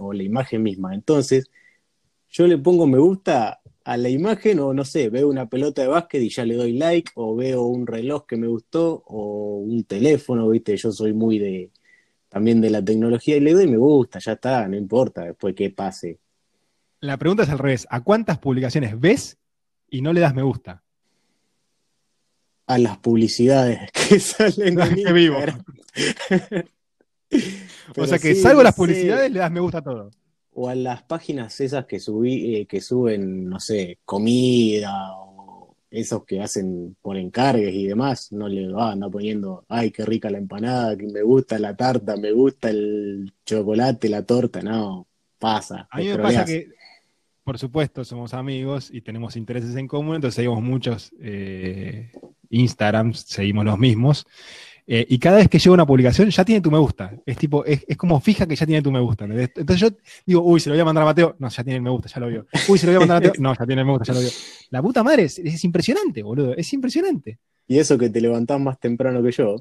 o 0.00 0.12
la 0.12 0.22
imagen 0.22 0.62
misma. 0.62 0.94
Entonces, 0.94 1.50
yo 2.30 2.46
le 2.46 2.58
pongo 2.58 2.86
me 2.86 2.98
gusta 2.98 3.60
a 3.84 3.96
la 3.96 4.08
imagen 4.10 4.60
o 4.60 4.74
no 4.74 4.84
sé, 4.84 5.08
veo 5.10 5.28
una 5.28 5.48
pelota 5.48 5.82
de 5.82 5.88
básquet 5.88 6.22
y 6.22 6.30
ya 6.30 6.44
le 6.44 6.56
doy 6.56 6.72
like, 6.74 7.10
o 7.14 7.34
veo 7.36 7.62
un 7.64 7.86
reloj 7.86 8.26
que 8.26 8.36
me 8.36 8.46
gustó, 8.46 9.02
o 9.06 9.58
un 9.58 9.84
teléfono, 9.84 10.48
viste, 10.48 10.76
yo 10.76 10.92
soy 10.92 11.12
muy 11.14 11.38
de, 11.38 11.72
también 12.28 12.60
de 12.60 12.70
la 12.70 12.84
tecnología 12.84 13.36
y 13.36 13.40
le 13.40 13.54
doy 13.54 13.66
me 13.66 13.78
gusta, 13.78 14.18
ya 14.18 14.32
está, 14.32 14.68
no 14.68 14.76
importa 14.76 15.24
después 15.24 15.54
qué 15.54 15.70
pase. 15.70 16.18
La 17.00 17.16
pregunta 17.16 17.44
es 17.44 17.48
al 17.48 17.58
revés. 17.58 17.86
¿A 17.90 18.02
cuántas 18.02 18.38
publicaciones 18.38 18.98
ves 18.98 19.38
y 19.88 20.02
no 20.02 20.12
le 20.12 20.20
das 20.20 20.34
me 20.34 20.42
gusta? 20.42 20.82
A 22.66 22.78
las 22.78 22.98
publicidades 22.98 23.90
que 24.08 24.18
salen 24.20 24.80
en 24.80 24.94
Qué 25.04 25.12
vivo. 25.12 25.38
O 27.94 28.06
sea 28.06 28.18
que 28.18 28.34
sí, 28.34 28.40
salvo 28.40 28.60
no 28.60 28.64
las 28.64 28.74
publicidades 28.74 29.30
le 29.30 29.38
das 29.38 29.50
me 29.50 29.60
gusta 29.60 29.78
a 29.78 29.82
todo. 29.82 30.10
O 30.52 30.66
a 30.66 30.74
las 30.74 31.02
páginas 31.02 31.60
esas 31.60 31.84
que 31.84 32.00
subí, 32.00 32.56
eh, 32.56 32.66
que 32.66 32.80
suben, 32.80 33.50
no 33.50 33.60
sé, 33.60 33.98
comida 34.06 35.12
o 35.14 35.76
esos 35.90 36.24
que 36.24 36.40
hacen 36.40 36.96
por 37.02 37.18
encargues 37.18 37.74
y 37.74 37.86
demás, 37.86 38.32
no 38.32 38.48
le 38.48 38.72
va, 38.72 38.92
anda 38.92 39.10
poniendo, 39.10 39.64
ay, 39.68 39.90
qué 39.90 40.06
rica 40.06 40.30
la 40.30 40.38
empanada, 40.38 40.96
que 40.96 41.06
me 41.06 41.22
gusta 41.22 41.58
la 41.58 41.76
tarta, 41.76 42.16
me 42.16 42.32
gusta 42.32 42.70
el 42.70 43.32
chocolate, 43.44 44.08
la 44.08 44.22
torta, 44.22 44.62
no, 44.62 45.06
pasa. 45.38 45.86
A 45.90 45.98
mí 45.98 46.08
me 46.08 46.18
pasa 46.18 46.44
que, 46.44 46.68
por 47.48 47.58
supuesto, 47.58 48.04
somos 48.04 48.34
amigos 48.34 48.90
y 48.92 49.00
tenemos 49.00 49.34
intereses 49.34 49.74
en 49.76 49.88
común, 49.88 50.16
entonces 50.16 50.34
seguimos 50.34 50.62
muchos 50.62 51.14
eh, 51.18 52.12
Instagrams, 52.50 53.20
seguimos 53.20 53.64
los 53.64 53.78
mismos. 53.78 54.26
eh, 54.86 55.06
y 55.08 55.18
cada 55.18 55.38
vez 55.38 55.48
que 55.48 55.58
llega 55.58 55.72
una 55.72 55.86
publicación 55.86 56.28
ya 56.28 56.44
tiene 56.44 56.60
tu 56.60 56.70
me 56.70 56.76
gusta. 56.76 57.14
Es 57.24 57.38
tipo, 57.38 57.64
es, 57.64 57.86
es 57.88 57.96
como 57.96 58.20
fija 58.20 58.46
que 58.46 58.54
ya 58.54 58.66
tiene 58.66 58.82
tu 58.82 58.92
me 58.92 59.00
gusta. 59.00 59.24
Entonces 59.24 59.80
yo 59.80 59.88
digo, 60.26 60.42
uy, 60.42 60.60
se 60.60 60.68
lo 60.68 60.74
voy 60.74 60.82
a 60.82 60.84
mandar 60.84 61.04
a 61.04 61.06
Mateo. 61.06 61.36
No, 61.38 61.48
ya 61.48 61.64
tiene 61.64 61.76
el 61.76 61.82
me 61.82 61.88
gusta, 61.88 62.10
ya 62.10 62.20
lo 62.20 62.28
vio. 62.28 62.46
Uy, 62.68 62.78
se 62.78 62.84
lo 62.84 62.92
voy 62.92 62.96
a 62.96 63.00
mandar 63.00 63.16
a 63.16 63.20
Mateo. 63.20 63.42
No, 63.42 63.54
ya 63.54 63.64
tiene 63.64 63.80
el 63.80 63.86
me 63.86 63.92
gusta, 63.92 64.12
ya 64.12 64.12
lo 64.12 64.20
vio. 64.20 64.30
La 64.68 64.82
puta 64.82 65.02
madre 65.02 65.22
es, 65.22 65.38
es 65.38 65.64
impresionante, 65.64 66.22
boludo. 66.22 66.54
Es 66.54 66.70
impresionante. 66.74 67.38
Y 67.66 67.78
eso 67.78 67.96
que 67.96 68.10
te 68.10 68.20
levantás 68.20 68.60
más 68.60 68.78
temprano 68.78 69.22
que 69.22 69.32
yo, 69.32 69.56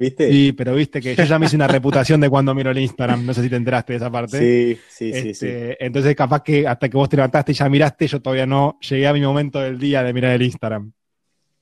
¿viste? 0.00 0.32
Sí, 0.32 0.52
pero 0.52 0.74
viste 0.74 1.00
que 1.00 1.14
yo 1.14 1.24
ya 1.24 1.38
me 1.38 1.46
hice 1.46 1.56
una 1.56 1.68
reputación 1.68 2.20
de 2.20 2.30
cuando 2.30 2.54
miro 2.54 2.70
el 2.70 2.78
Instagram. 2.78 3.24
No 3.24 3.34
sé 3.34 3.42
si 3.42 3.50
te 3.50 3.56
enteraste 3.56 3.92
de 3.92 3.96
esa 3.98 4.10
parte. 4.10 4.38
sí, 4.38 4.80
sí, 4.88 5.12
sí, 5.12 5.34
sí. 5.34 5.46
Este, 5.46 5.84
Entonces, 5.84 6.16
capaz 6.16 6.42
que 6.42 6.66
hasta 6.66 6.88
que 6.88 6.96
vos 6.96 7.08
te 7.08 7.16
levantaste 7.16 7.52
y 7.52 7.54
ya 7.54 7.68
miraste, 7.68 8.06
yo 8.06 8.20
todavía 8.20 8.46
no 8.46 8.78
llegué 8.80 9.06
a 9.06 9.12
mi 9.12 9.20
momento 9.20 9.60
del 9.60 9.78
día 9.78 10.02
de 10.02 10.12
mirar 10.14 10.32
el 10.32 10.42
Instagram. 10.42 10.90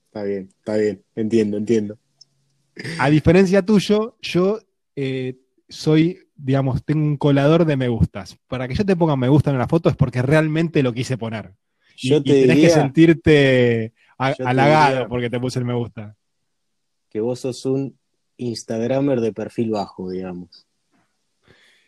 Está 0.05 0.23
bien, 0.23 0.49
está 0.57 0.77
bien, 0.77 1.03
entiendo, 1.15 1.57
entiendo. 1.57 1.97
A 2.97 3.09
diferencia 3.09 3.61
tuyo, 3.61 4.17
yo 4.21 4.61
eh, 4.95 5.35
soy, 5.67 6.19
digamos, 6.35 6.83
tengo 6.85 7.05
un 7.05 7.17
colador 7.17 7.65
de 7.65 7.75
me 7.75 7.89
gustas. 7.89 8.37
Para 8.47 8.67
que 8.67 8.73
yo 8.73 8.85
te 8.85 8.95
ponga 8.95 9.17
me 9.17 9.27
gusta 9.27 9.49
en 9.49 9.57
una 9.57 9.67
foto 9.67 9.89
es 9.89 9.97
porque 9.97 10.21
realmente 10.21 10.81
lo 10.81 10.93
quise 10.93 11.17
poner. 11.17 11.51
Y, 12.01 12.09
Yo 12.09 12.17
y 12.17 12.23
te 12.23 12.41
tenés 12.41 12.59
que 12.59 12.69
sentirte 12.69 13.93
te 14.17 14.43
halagado 14.43 15.09
porque 15.09 15.29
te 15.29 15.39
puse 15.39 15.59
el 15.59 15.65
me 15.65 15.73
gusta. 15.73 16.15
que 17.09 17.19
vos 17.19 17.41
sos 17.41 17.65
un 17.65 17.99
Instagramer 18.39 19.19
de 19.21 19.33
perfil 19.33 19.71
bajo, 19.71 20.09
digamos. 20.09 20.65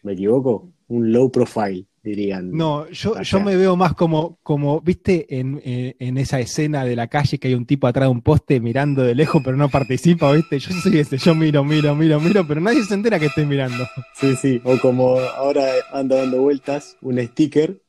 ¿Me 0.03 0.13
equivoco? 0.13 0.71
Un 0.87 1.11
low 1.13 1.31
profile, 1.31 1.85
dirían. 2.03 2.51
No, 2.51 2.89
yo, 2.89 3.21
yo 3.21 3.39
me 3.39 3.55
veo 3.55 3.75
más 3.75 3.93
como, 3.93 4.37
como 4.43 4.81
viste, 4.81 5.37
en, 5.39 5.61
en- 5.63 5.95
en 5.99 6.17
esa 6.17 6.39
escena 6.39 6.83
de 6.83 6.95
la 6.95 7.07
calle 7.07 7.37
que 7.37 7.47
hay 7.47 7.53
un 7.53 7.65
tipo 7.65 7.87
atrás 7.87 8.07
de 8.07 8.11
un 8.11 8.21
poste 8.21 8.59
mirando 8.59 9.03
de 9.03 9.13
lejos, 9.15 9.41
pero 9.45 9.55
no 9.55 9.69
participa, 9.69 10.31
viste. 10.33 10.59
Yo 10.59 10.71
soy 10.73 10.97
ese, 10.99 11.17
yo 11.17 11.35
miro, 11.35 11.63
miro, 11.63 11.95
miro, 11.95 12.19
miro, 12.19 12.45
pero 12.47 12.59
nadie 12.59 12.83
se 12.83 12.95
entera 12.95 13.19
que 13.19 13.27
estoy 13.27 13.45
mirando. 13.45 13.85
Sí, 14.15 14.35
sí. 14.35 14.61
O 14.65 14.77
como 14.79 15.19
ahora 15.19 15.65
anda 15.93 16.17
dando 16.17 16.41
vueltas 16.41 16.97
un 17.01 17.19
sticker 17.25 17.79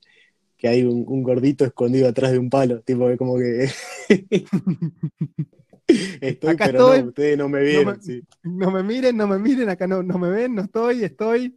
que 0.59 0.69
hay 0.69 0.85
un, 0.85 1.04
un 1.09 1.23
gordito 1.25 1.64
escondido 1.64 2.09
atrás 2.09 2.33
de 2.33 2.38
un 2.38 2.50
palo. 2.50 2.81
Tipo, 2.83 3.09
como 3.16 3.37
que. 3.38 3.69
estoy, 5.89 6.51
Acá 6.51 6.67
pero 6.67 6.79
estoy. 6.81 7.01
no, 7.03 7.09
ustedes 7.09 7.39
no 7.39 7.49
me 7.49 7.62
vieron. 7.62 7.85
No 7.87 7.93
me- 7.93 8.03
sí. 8.03 8.23
No 8.43 8.71
me 8.71 8.83
miren, 8.83 9.17
no 9.17 9.27
me 9.27 9.39
miren, 9.39 9.69
acá 9.69 9.87
no, 9.87 10.03
no 10.03 10.19
me 10.19 10.31
ven, 10.31 10.55
no 10.55 10.62
estoy, 10.62 11.05
estoy. 11.05 11.57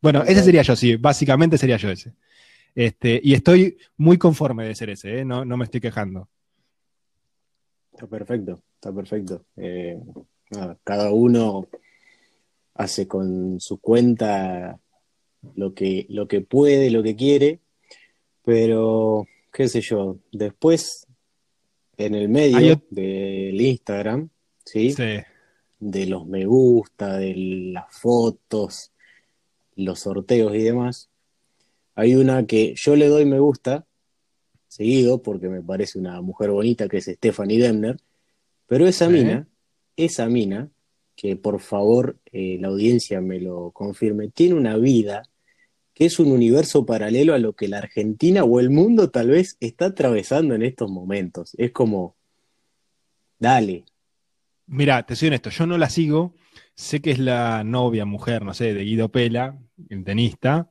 Bueno, 0.00 0.22
ese 0.24 0.42
sería 0.42 0.62
yo, 0.62 0.76
sí, 0.76 0.96
básicamente 0.96 1.58
sería 1.58 1.76
yo 1.76 1.90
ese. 1.90 2.12
Este, 2.74 3.18
y 3.22 3.32
estoy 3.34 3.78
muy 3.96 4.18
conforme 4.18 4.66
de 4.66 4.74
ser 4.74 4.90
ese, 4.90 5.20
¿eh? 5.20 5.24
no, 5.24 5.44
no 5.44 5.56
me 5.56 5.64
estoy 5.64 5.80
quejando. 5.80 6.28
Está 7.92 8.06
perfecto, 8.06 8.60
está 8.74 8.92
perfecto. 8.92 9.44
Eh, 9.56 9.98
nada, 10.50 10.78
cada 10.84 11.10
uno 11.12 11.66
hace 12.74 13.08
con 13.08 13.58
su 13.58 13.78
cuenta 13.80 14.78
lo 15.54 15.72
que, 15.72 16.04
lo 16.10 16.28
que 16.28 16.42
puede, 16.42 16.90
lo 16.90 17.02
que 17.02 17.16
quiere, 17.16 17.60
pero 18.44 19.26
qué 19.52 19.68
sé 19.68 19.80
yo, 19.80 20.18
después 20.32 21.05
en 21.98 22.14
el 22.14 22.28
medio 22.28 22.80
del 22.90 23.60
Instagram, 23.60 24.28
¿sí? 24.64 24.92
Sí. 24.92 25.18
de 25.78 26.06
los 26.06 26.26
me 26.26 26.46
gusta, 26.46 27.16
de 27.18 27.34
las 27.72 27.86
fotos, 27.90 28.92
los 29.76 30.00
sorteos 30.00 30.54
y 30.54 30.62
demás, 30.62 31.10
hay 31.94 32.14
una 32.14 32.46
que 32.46 32.74
yo 32.76 32.96
le 32.96 33.08
doy 33.08 33.24
me 33.26 33.38
gusta 33.38 33.86
seguido 34.68 35.22
porque 35.22 35.48
me 35.48 35.62
parece 35.62 35.98
una 35.98 36.20
mujer 36.20 36.50
bonita 36.50 36.88
que 36.88 36.98
es 36.98 37.04
Stephanie 37.06 37.58
Demner, 37.58 37.98
pero 38.66 38.86
esa 38.86 39.06
Sí. 39.06 39.12
mina, 39.12 39.48
esa 39.96 40.28
mina, 40.28 40.70
que 41.14 41.36
por 41.36 41.60
favor 41.60 42.16
eh, 42.32 42.58
la 42.60 42.68
audiencia 42.68 43.20
me 43.22 43.40
lo 43.40 43.70
confirme, 43.70 44.28
tiene 44.28 44.54
una 44.54 44.76
vida 44.76 45.22
que 45.96 46.04
es 46.04 46.18
un 46.18 46.30
universo 46.30 46.84
paralelo 46.84 47.32
a 47.32 47.38
lo 47.38 47.54
que 47.54 47.68
la 47.68 47.78
Argentina 47.78 48.44
o 48.44 48.60
el 48.60 48.68
mundo 48.68 49.08
tal 49.08 49.30
vez 49.30 49.56
está 49.60 49.86
atravesando 49.86 50.54
en 50.54 50.62
estos 50.62 50.90
momentos. 50.90 51.54
Es 51.56 51.72
como, 51.72 52.16
dale, 53.38 53.86
Mira, 54.66 55.04
te 55.04 55.14
soy 55.14 55.28
honesto, 55.28 55.50
yo 55.50 55.64
no 55.64 55.78
la 55.78 55.88
sigo, 55.88 56.34
sé 56.74 57.00
que 57.00 57.12
es 57.12 57.20
la 57.20 57.62
novia, 57.62 58.04
mujer, 58.04 58.44
no 58.44 58.52
sé, 58.52 58.74
de 58.74 58.82
Guido 58.82 59.10
Pela, 59.10 59.56
el 59.88 60.02
tenista. 60.02 60.68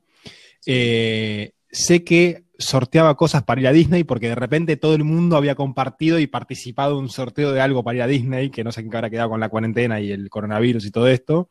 Eh, 0.66 1.52
sé 1.70 2.04
que 2.04 2.44
sorteaba 2.58 3.16
cosas 3.16 3.42
para 3.44 3.62
ir 3.62 3.66
a 3.68 3.72
Disney 3.72 4.04
porque 4.04 4.28
de 4.28 4.34
repente 4.34 4.76
todo 4.76 4.94
el 4.94 5.04
mundo 5.04 5.36
había 5.36 5.54
compartido 5.54 6.18
y 6.18 6.26
participado 6.26 6.98
en 6.98 7.04
un 7.04 7.08
sorteo 7.08 7.52
de 7.52 7.60
algo 7.62 7.82
para 7.82 7.96
ir 7.96 8.02
a 8.02 8.06
Disney, 8.06 8.50
que 8.50 8.64
no 8.64 8.70
sé 8.70 8.86
qué 8.86 8.94
habrá 8.94 9.08
quedado 9.08 9.30
con 9.30 9.40
la 9.40 9.48
cuarentena 9.48 9.98
y 9.98 10.12
el 10.12 10.28
coronavirus 10.28 10.84
y 10.84 10.90
todo 10.90 11.08
esto. 11.08 11.48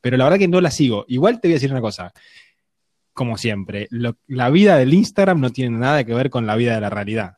Pero 0.00 0.16
la 0.16 0.24
verdad 0.24 0.38
que 0.38 0.48
no 0.48 0.60
la 0.60 0.72
sigo. 0.72 1.04
Igual 1.08 1.40
te 1.40 1.46
voy 1.46 1.52
a 1.52 1.56
decir 1.56 1.70
una 1.70 1.80
cosa. 1.80 2.12
Como 3.18 3.36
siempre, 3.36 3.88
lo- 3.90 4.16
la 4.28 4.48
vida 4.48 4.76
del 4.76 4.94
Instagram 4.94 5.40
no 5.40 5.50
tiene 5.50 5.76
nada 5.76 6.04
que 6.04 6.14
ver 6.14 6.30
con 6.30 6.46
la 6.46 6.54
vida 6.54 6.76
de 6.76 6.80
la 6.80 6.88
realidad. 6.88 7.32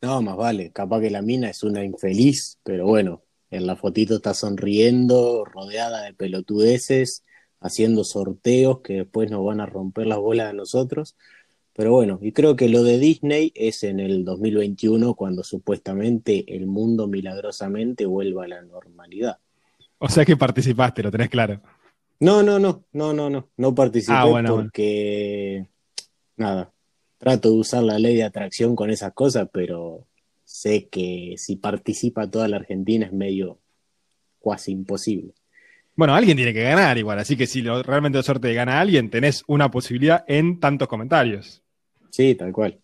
No, 0.00 0.22
más 0.22 0.36
vale, 0.38 0.70
capaz 0.72 1.02
que 1.02 1.10
la 1.10 1.20
mina 1.20 1.50
es 1.50 1.62
una 1.62 1.84
infeliz, 1.84 2.58
pero 2.64 2.86
bueno, 2.86 3.20
en 3.50 3.66
la 3.66 3.76
fotito 3.76 4.16
está 4.16 4.32
sonriendo, 4.32 5.44
rodeada 5.44 6.00
de 6.00 6.14
pelotudeces, 6.14 7.24
haciendo 7.60 8.04
sorteos 8.04 8.80
que 8.80 8.94
después 8.94 9.30
nos 9.30 9.44
van 9.44 9.60
a 9.60 9.66
romper 9.66 10.06
las 10.06 10.16
bolas 10.18 10.48
a 10.48 10.52
nosotros. 10.54 11.14
Pero 11.74 11.92
bueno, 11.92 12.18
y 12.22 12.32
creo 12.32 12.56
que 12.56 12.70
lo 12.70 12.82
de 12.82 12.98
Disney 12.98 13.52
es 13.54 13.84
en 13.84 14.00
el 14.00 14.24
2021 14.24 15.12
cuando 15.12 15.44
supuestamente 15.44 16.56
el 16.56 16.66
mundo 16.66 17.06
milagrosamente 17.06 18.06
vuelva 18.06 18.44
a 18.44 18.48
la 18.48 18.62
normalidad. 18.62 19.36
O 19.98 20.08
sea 20.08 20.24
que 20.24 20.38
participaste, 20.38 21.02
lo 21.02 21.10
tenés 21.10 21.28
claro. 21.28 21.60
No, 22.18 22.42
no, 22.42 22.58
no, 22.58 22.84
no, 22.92 23.12
no, 23.12 23.30
no, 23.30 23.48
no 23.56 23.74
participé 23.74 24.12
Ah, 24.16 24.24
bueno, 24.24 24.54
bueno. 24.54 24.62
porque 24.64 25.66
nada, 26.36 26.72
trato 27.18 27.50
de 27.50 27.56
usar 27.56 27.82
la 27.82 27.98
ley 27.98 28.16
de 28.16 28.24
atracción 28.24 28.74
con 28.74 28.90
esas 28.90 29.12
cosas, 29.12 29.48
pero 29.52 30.06
sé 30.44 30.88
que 30.88 31.34
si 31.36 31.56
participa 31.56 32.30
toda 32.30 32.48
la 32.48 32.56
Argentina 32.56 33.06
es 33.06 33.12
medio 33.12 33.58
cuasi 34.38 34.72
imposible. 34.72 35.34
Bueno, 35.94 36.14
alguien 36.14 36.36
tiene 36.36 36.52
que 36.52 36.62
ganar 36.62 36.96
igual, 36.98 37.18
así 37.18 37.36
que 37.36 37.46
si 37.46 37.62
lo, 37.62 37.82
realmente 37.82 38.18
de 38.18 38.24
suerte 38.24 38.52
gana 38.54 38.80
alguien, 38.80 39.10
tenés 39.10 39.42
una 39.46 39.70
posibilidad 39.70 40.24
en 40.28 40.60
tantos 40.60 40.88
comentarios. 40.88 41.62
Sí, 42.10 42.34
tal 42.34 42.52
cual. 42.52 42.78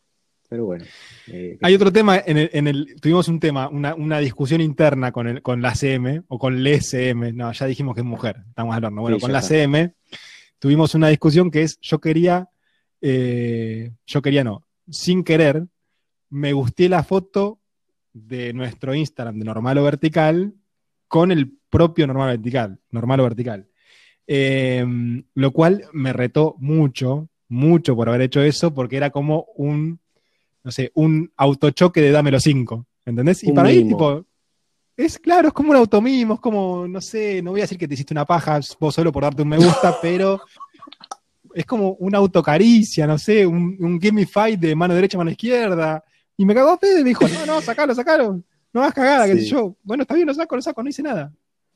Pero 0.53 0.67
bueno. 0.67 0.85
eh, 1.29 1.57
Hay 1.63 1.75
otro 1.75 1.91
tema, 1.91 2.19
en 2.27 2.37
el, 2.37 2.51
en 2.53 2.67
el- 2.69 2.97
tuvimos 3.01 3.27
un 3.29 3.41
tema, 3.41 3.71
una, 3.71 3.95
una 3.95 4.19
discusión 4.19 4.61
interna 4.61 5.11
con, 5.11 5.27
el, 5.27 5.41
con 5.41 5.63
la 5.63 5.75
CM, 5.75 6.25
o 6.29 6.39
con 6.39 6.55
el 6.55 6.67
SM, 6.67 7.33
no, 7.33 7.51
ya 7.53 7.65
dijimos 7.65 7.95
que 7.95 8.03
es 8.03 8.07
mujer, 8.07 8.37
estamos 8.51 8.77
al 8.77 8.85
horno. 8.85 9.01
Bueno, 9.01 9.17
Sí, 9.17 9.23
con 9.23 9.33
la 9.33 9.39
está. 9.39 9.49
CM 9.55 9.95
tuvimos 10.59 10.95
una 10.95 11.09
discusión 11.09 11.51
que 11.51 11.63
es, 11.63 11.79
yo 11.81 12.01
quería, 12.03 12.51
eh, 13.01 13.93
yo 14.07 14.21
quería 14.21 14.45
no, 14.45 14.67
sin 14.91 15.25
querer, 15.25 15.65
me 16.29 16.53
gusté 16.53 16.91
la 16.91 17.03
foto 17.03 17.59
de 18.13 18.53
nuestro 18.53 18.95
Instagram 18.95 19.39
de 19.39 19.47
normal 19.47 19.79
o 19.79 19.85
vertical 19.85 20.53
con 21.09 21.33
el 21.33 21.51
propio 21.71 22.07
normal 22.07 22.29
o 22.29 22.33
vertical, 22.33 22.79
normal 22.91 23.21
o 23.21 23.23
vertical. 23.23 23.69
Eh, 24.27 24.85
lo 25.35 25.51
cual 25.51 25.85
me 25.95 26.13
retó 26.13 26.57
mucho, 26.59 27.31
mucho 27.49 27.97
por 27.97 28.11
haber 28.11 28.21
hecho 28.21 28.43
eso, 28.43 28.75
porque 28.75 28.99
era 28.99 29.09
como 29.09 29.47
un, 29.57 29.99
no 30.65 30.71
sé, 30.71 30.91
un 30.95 31.31
autochoque 31.37 32.01
de 32.01 32.11
dámelo 32.11 32.39
5, 32.41 32.87
¿entendés? 33.07 33.43
Y 33.45 33.49
Un 33.49 33.55
para 33.55 33.69
mí, 33.69 33.85
tipo, 33.85 34.25
es 34.97 35.19
claro, 35.19 35.49
es 35.49 35.55
como 35.55 35.71
un 35.71 35.77
automimo, 35.77 36.35
es 36.35 36.41
como, 36.41 36.87
no 36.87 37.01
sé, 37.01 37.43
no 37.43 37.51
voy 37.53 37.61
a 37.61 37.65
decir 37.65 37.79
que 37.79 37.89
te 37.89 37.95
hiciste 37.95 38.15
una 38.15 38.25
paja 38.25 38.61
vos 38.79 38.95
solo 38.95 39.11
por 39.11 39.23
darte 39.25 39.43
un 39.43 39.49
me 39.49 39.57
gusta, 39.57 39.97
pero 40.03 40.41
es 41.55 41.67
como 41.67 41.93
una 41.99 42.19
autocaricia, 42.19 43.07
no 43.07 43.19
sé, 43.19 43.47
un, 43.47 43.77
un 43.81 44.01
give 44.01 44.13
me 44.13 44.27
fight 44.27 44.59
de 44.61 44.75
mano 44.75 44.95
derecha, 44.95 45.19
mano 45.19 45.31
izquierda. 45.31 46.03
Y 46.37 46.45
me 46.47 46.55
cagó 46.55 46.71
a 46.71 46.79
pedo 46.79 46.99
y 46.99 47.03
me 47.03 47.11
dijo, 47.11 47.27
no, 47.29 47.45
no, 47.47 47.61
sacalo, 47.61 47.95
sacalo, 47.95 48.41
no 48.73 48.81
hagas 48.81 48.95
cagada, 48.95 49.27
Sí. 49.27 49.47
yo. 49.47 49.77
Bueno, 49.83 50.03
está 50.03 50.15
bien, 50.15 50.27
lo 50.27 50.35
saco, 50.35 50.57
lo 50.57 50.63
saco, 50.63 50.83
no 50.83 50.89
hice 50.89 51.03
nada. 51.03 51.31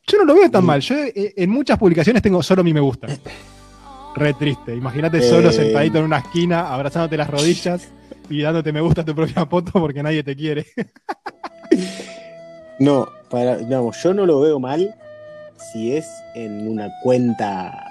Yo 0.06 0.18
no 0.18 0.24
lo 0.24 0.34
veo 0.34 0.50
tan 0.50 0.62
Mm. 0.62 0.66
mal. 0.66 0.80
Yo 0.80 0.94
eh, 0.96 1.34
en 1.36 1.50
muchas 1.50 1.78
publicaciones 1.78 2.22
tengo 2.22 2.42
solo 2.42 2.64
mi 2.64 2.72
me 2.72 2.80
gusta. 2.80 3.06
Re 4.14 4.32
triste. 4.34 4.74
Imagínate 4.74 5.20
solo 5.20 5.50
Eh. 5.50 5.52
sentadito 5.52 5.98
en 5.98 6.04
una 6.04 6.18
esquina, 6.18 6.72
abrazándote 6.72 7.16
las 7.18 7.28
rodillas 7.28 7.88
y 8.28 8.42
dándote 8.42 8.72
me 8.72 8.80
gusta 8.80 9.02
a 9.02 9.04
tu 9.04 9.14
propia 9.14 9.46
foto 9.46 9.72
porque 9.72 10.02
nadie 10.02 10.22
te 10.22 10.36
quiere. 10.36 10.66
No, 12.78 13.08
para, 13.30 13.56
digamos, 13.56 14.02
yo 14.02 14.12
no 14.12 14.26
lo 14.26 14.40
veo 14.40 14.60
mal 14.60 14.94
si 15.72 15.92
es 15.92 16.06
en 16.34 16.68
una 16.68 16.92
cuenta, 17.02 17.90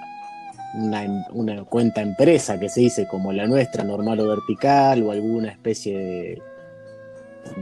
una, 0.76 1.28
una 1.32 1.64
cuenta 1.66 2.02
empresa 2.02 2.60
que 2.60 2.70
se 2.70 2.82
dice 2.82 3.08
como 3.08 3.34
la 3.34 3.48
nuestra, 3.48 3.84
normal 3.84 4.20
o 4.20 4.28
vertical, 4.28 5.02
o 5.02 5.12
alguna 5.12 5.50
especie 5.50 5.98
de, 5.98 6.42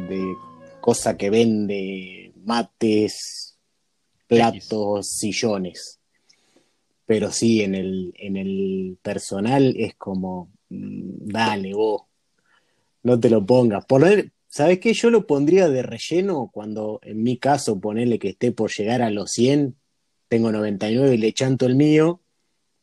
de 0.10 0.36
cosa 0.82 1.16
que 1.16 1.30
vende 1.30 2.34
mates, 2.44 3.58
platos, 4.28 5.10
sillones. 5.10 6.00
Pero 7.06 7.32
sí, 7.32 7.62
en 7.62 7.76
el, 7.76 8.14
en 8.18 8.38
el 8.38 8.98
personal 9.02 9.76
es 9.78 9.96
como, 9.96 10.52
mm, 10.70 11.28
dale 11.32 11.74
vos, 11.74 12.04
no 13.04 13.20
te 13.20 13.30
lo 13.30 13.46
pongas. 13.46 13.86
Poner, 13.86 14.32
¿sabes 14.48 14.80
qué? 14.80 14.94
Yo 14.94 15.10
lo 15.10 15.28
pondría 15.28 15.70
de 15.70 15.84
relleno 15.84 16.50
cuando, 16.54 17.00
en 17.04 17.22
mi 17.24 17.38
caso, 17.38 17.80
ponerle 17.80 18.20
que 18.20 18.30
esté 18.30 18.52
por 18.52 18.72
llegar 18.72 19.02
a 19.02 19.10
los 19.12 19.32
100, 19.32 19.76
tengo 20.28 20.52
99 20.52 21.14
y 21.16 21.18
le 21.18 21.34
chanto 21.34 21.66
el 21.66 21.76
mío, 21.76 22.22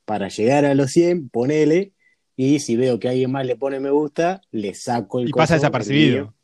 para 0.05 0.29
llegar 0.29 0.65
a 0.65 0.75
los 0.75 0.91
100, 0.91 1.29
ponele, 1.29 1.93
y 2.37 2.61
si 2.61 2.77
veo 2.77 2.99
que 2.99 3.09
alguien 3.09 3.31
más 3.33 3.45
le 3.47 3.57
pone 3.57 3.81
me 3.81 3.91
gusta, 3.91 4.41
le 4.51 4.75
saco 4.75 5.21
el 5.21 5.29
Y 5.29 5.33
pasa 5.33 5.55
desapercibido. 5.55 6.35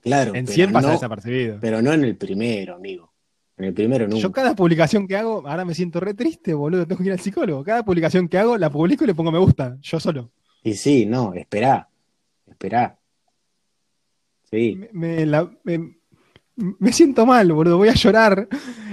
Claro, 0.00 0.34
En 0.34 0.44
pero 0.44 0.54
100 0.54 0.72
pasa 0.72 0.88
no- 0.88 0.92
desapercibido. 0.94 1.58
pero 1.60 1.80
no 1.82 1.92
en 1.92 2.04
el 2.04 2.16
primero, 2.16 2.74
amigo. 2.74 3.12
En 3.56 3.66
el 3.66 3.72
primero 3.74 4.06
nunca. 4.06 4.20
Yo 4.20 4.32
cada 4.32 4.54
publicación 4.54 5.06
que 5.06 5.16
hago, 5.16 5.46
ahora 5.46 5.64
me 5.64 5.74
siento 5.74 6.00
re 6.00 6.12
triste, 6.12 6.52
boludo, 6.54 6.86
tengo 6.86 6.98
que 7.00 7.06
ir 7.06 7.12
al 7.12 7.20
psicólogo. 7.20 7.62
Cada 7.62 7.84
publicación 7.84 8.28
que 8.28 8.36
hago, 8.36 8.58
la 8.58 8.68
publico 8.68 9.04
y 9.04 9.06
le 9.06 9.14
pongo 9.14 9.30
me 9.32 9.38
gusta, 9.38 9.78
yo 9.80 10.00
solo. 10.00 10.32
Y 10.62 10.74
sí, 10.74 11.06
no, 11.06 11.32
esperá, 11.34 11.88
esperá. 12.46 12.98
Sí, 14.50 14.80
Me, 14.92 15.26
la- 15.26 15.50
me- 15.64 15.96
me 16.56 16.92
siento 16.92 17.26
mal, 17.26 17.50
boludo, 17.52 17.78
voy 17.78 17.88
a 17.88 17.94
llorar. 17.94 18.48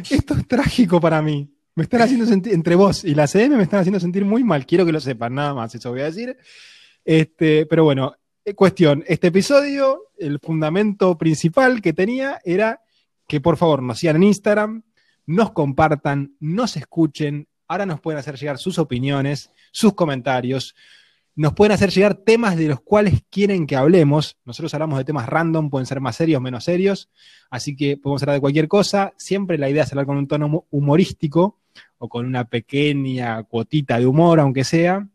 Esto 0.10 0.34
es 0.34 0.48
trágico 0.48 1.00
para 1.00 1.22
mí. 1.22 1.48
Me 1.76 1.84
están 1.84 2.02
haciendo 2.02 2.26
sentir, 2.26 2.54
entre 2.54 2.76
vos 2.76 3.04
y 3.06 3.14
la 3.16 3.28
CM 3.28 3.56
me 3.56 3.64
están 3.64 3.80
haciendo 3.80 4.00
sentir 4.00 4.26
muy 4.26 4.44
mal. 4.44 4.66
Quiero 4.66 4.86
que 4.86 4.92
lo 4.92 5.00
sepan, 5.00 5.36
nada 5.36 5.54
más, 5.54 5.74
eso 5.76 5.92
voy 5.92 6.02
a 6.02 6.06
decir. 6.06 6.36
Este, 7.06 7.66
pero 7.68 7.84
bueno, 7.84 8.14
eh, 8.44 8.54
cuestión, 8.56 9.04
este 9.08 9.28
episodio, 9.28 10.12
el 10.18 10.40
fundamento 10.40 11.18
principal 11.18 11.82
que 11.82 11.94
tenía 11.94 12.40
era 12.44 12.82
que 13.28 13.40
por 13.40 13.58
favor 13.58 13.82
nos 13.84 14.00
sigan 14.00 14.18
en 14.18 14.24
Instagram, 14.24 14.84
nos 15.28 15.52
compartan, 15.52 16.36
nos 16.40 16.76
escuchen. 16.78 17.48
Ahora 17.68 17.86
nos 17.86 18.02
pueden 18.02 18.20
hacer 18.20 18.36
llegar 18.38 18.58
sus 18.58 18.78
opiniones, 18.80 19.50
sus 19.72 19.94
comentarios, 19.94 20.76
nos 21.36 21.54
pueden 21.54 21.72
hacer 21.72 21.90
llegar 21.92 22.16
temas 22.16 22.58
de 22.58 22.68
los 22.68 22.82
cuales 22.82 23.22
quieren 23.30 23.66
que 23.66 23.76
hablemos. 23.76 24.38
Nosotros 24.46 24.74
hablamos 24.74 24.98
de 24.98 25.06
temas 25.06 25.28
random, 25.28 25.70
pueden 25.70 25.86
ser 25.86 26.02
más 26.02 26.16
serios, 26.18 26.42
menos 26.42 26.64
serios, 26.66 27.10
así 27.50 27.76
que 27.76 27.98
podemos 27.98 28.22
hablar 28.24 28.36
de 28.36 28.42
cualquier 28.42 28.68
cosa. 28.68 29.14
Siempre 29.18 29.58
la 29.58 29.70
idea 29.70 29.84
es 29.84 29.92
hablar 29.92 30.06
con 30.06 30.18
un 30.18 30.28
tono 30.28 30.48
humo- 30.48 30.66
humorístico 30.72 31.60
o 31.98 32.10
con 32.10 32.26
una 32.26 32.46
pequeña 32.46 33.44
cuotita 33.44 33.98
de 34.00 34.06
humor, 34.08 34.40
aunque 34.40 34.64
sea, 34.64 35.08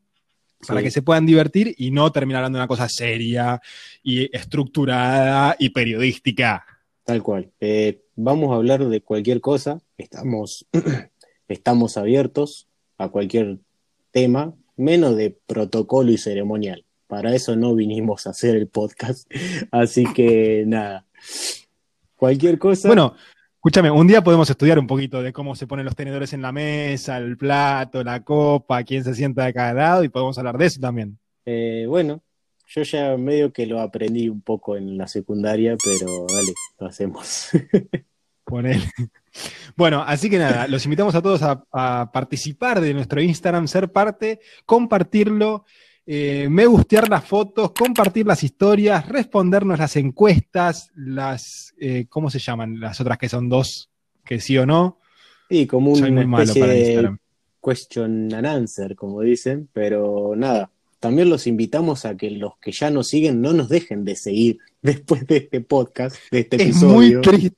para 0.67 0.83
que 0.83 0.91
se 0.91 1.03
puedan 1.03 1.27
divertir 1.27 1.75
y 1.77 1.91
no 1.91 2.11
terminar 2.11 2.39
hablando 2.41 2.57
de 2.59 2.63
una 2.63 2.69
cosa 2.69 2.89
seria 2.89 3.61
y 4.03 4.35
estructurada 4.35 5.55
y 5.59 5.69
periodística. 5.69 6.65
tal 7.05 7.23
cual. 7.23 7.51
Eh, 7.61 8.01
vamos 8.17 8.51
a 8.53 8.57
hablar 8.57 8.85
de 8.89 9.01
cualquier 9.03 9.41
cosa. 9.41 9.81
Estamos, 9.99 10.67
estamos 11.49 11.97
abiertos 11.97 12.69
a 12.99 13.09
cualquier 13.11 13.59
tema, 14.11 14.55
menos 14.77 15.17
de 15.17 15.37
protocolo 15.47 16.11
y 16.11 16.19
ceremonial. 16.19 16.85
Para 17.07 17.35
eso 17.35 17.57
no 17.57 17.75
vinimos 17.75 18.27
a 18.27 18.31
hacer 18.31 18.57
el 18.57 18.69
podcast. 18.69 19.31
Así 19.71 20.05
que 20.13 20.65
nada. 20.67 21.07
Cualquier 22.17 22.59
cosa. 22.59 22.89
Bueno, 22.89 23.15
escúchame, 23.55 23.91
un 23.91 24.07
día 24.07 24.23
podemos 24.23 24.49
estudiar 24.49 24.79
un 24.79 24.87
poquito 24.87 25.23
de 25.23 25.33
cómo 25.33 25.55
se 25.55 25.67
ponen 25.67 25.85
los 25.85 25.95
tenedores 25.95 26.33
en 26.33 26.43
la 26.43 26.53
mesa, 26.53 27.19
el 27.19 27.37
plato, 27.37 28.03
la 28.03 28.25
copa, 28.25 28.83
quién 28.85 29.05
se 29.05 29.15
sienta 29.15 29.45
de 29.45 29.53
cada 29.53 29.75
lado 29.75 30.05
y 30.05 30.09
podemos 30.09 30.37
hablar 30.39 30.59
de 30.59 30.67
eso 30.67 30.81
también. 30.81 31.19
eh, 31.45 31.85
bueno, 31.87 32.23
yo 32.69 32.83
ya 32.83 33.17
medio 33.17 33.53
que 33.53 33.67
lo 33.67 33.81
aprendí 33.81 34.29
un 34.29 34.41
poco 34.41 34.77
en 34.77 34.99
la 34.99 35.07
secundaria, 35.07 35.77
pero 35.83 36.27
dale, 36.29 36.53
lo 36.79 36.87
hacemos. 36.87 37.51
Ponele. 38.47 38.91
Bueno, 39.77 40.03
así 40.07 40.31
que 40.31 40.39
nada, 40.39 40.67
los 40.69 40.85
invitamos 40.87 41.15
a 41.15 41.21
todos 41.21 41.43
a, 41.43 41.63
a 41.73 42.11
participar 42.11 42.81
de 42.81 42.95
nuestro 42.95 43.21
Instagram, 43.21 43.69
ser 43.69 43.93
parte, 43.93 44.41
compartirlo, 44.65 45.67
eh, 46.07 46.47
me 46.49 46.65
gustear 46.67 47.09
las 47.09 47.25
fotos, 47.25 47.73
compartir 47.73 48.27
las 48.27 48.45
historias, 48.45 49.09
respondernos 49.09 49.79
las 49.79 49.97
encuestas, 49.97 50.91
las, 50.95 51.75
eh, 51.79 52.07
¿cómo 52.09 52.31
se 52.31 52.39
llaman? 52.39 52.79
Las 52.81 53.01
otras 53.01 53.19
que 53.19 53.29
son 53.29 53.49
dos, 53.49 53.91
que 54.25 54.41
sí 54.41 54.57
o 54.57 54.65
no. 54.65 55.01
Y 55.51 55.67
como 55.67 55.95
Soy 55.97 56.11
una 56.11 56.23
muy 56.23 56.27
malo 56.27 56.55
para 56.55 56.75
Instagram. 56.77 57.19
question 57.63 58.33
and 58.33 58.47
answer, 58.47 58.95
como 58.95 59.21
dicen, 59.23 59.69
pero 59.73 60.35
nada. 60.37 60.71
También 61.01 61.29
los 61.29 61.47
invitamos 61.47 62.05
a 62.07 62.17
que 62.17 62.31
los 62.31 62.57
que 62.59 62.73
ya 62.73 62.91
nos 62.91 63.09
siguen 63.09 63.43
no 63.43 63.53
nos 63.53 63.69
dejen 63.69 64.05
de 64.05 64.17
seguir 64.17 64.59
después 64.83 65.27
de 65.27 65.39
este 65.39 65.61
podcast, 65.61 66.17
de 66.31 66.41
este 66.41 66.57
Es 66.57 66.63
episodio. 66.63 67.19
muy 67.19 67.21
triste, 67.21 67.57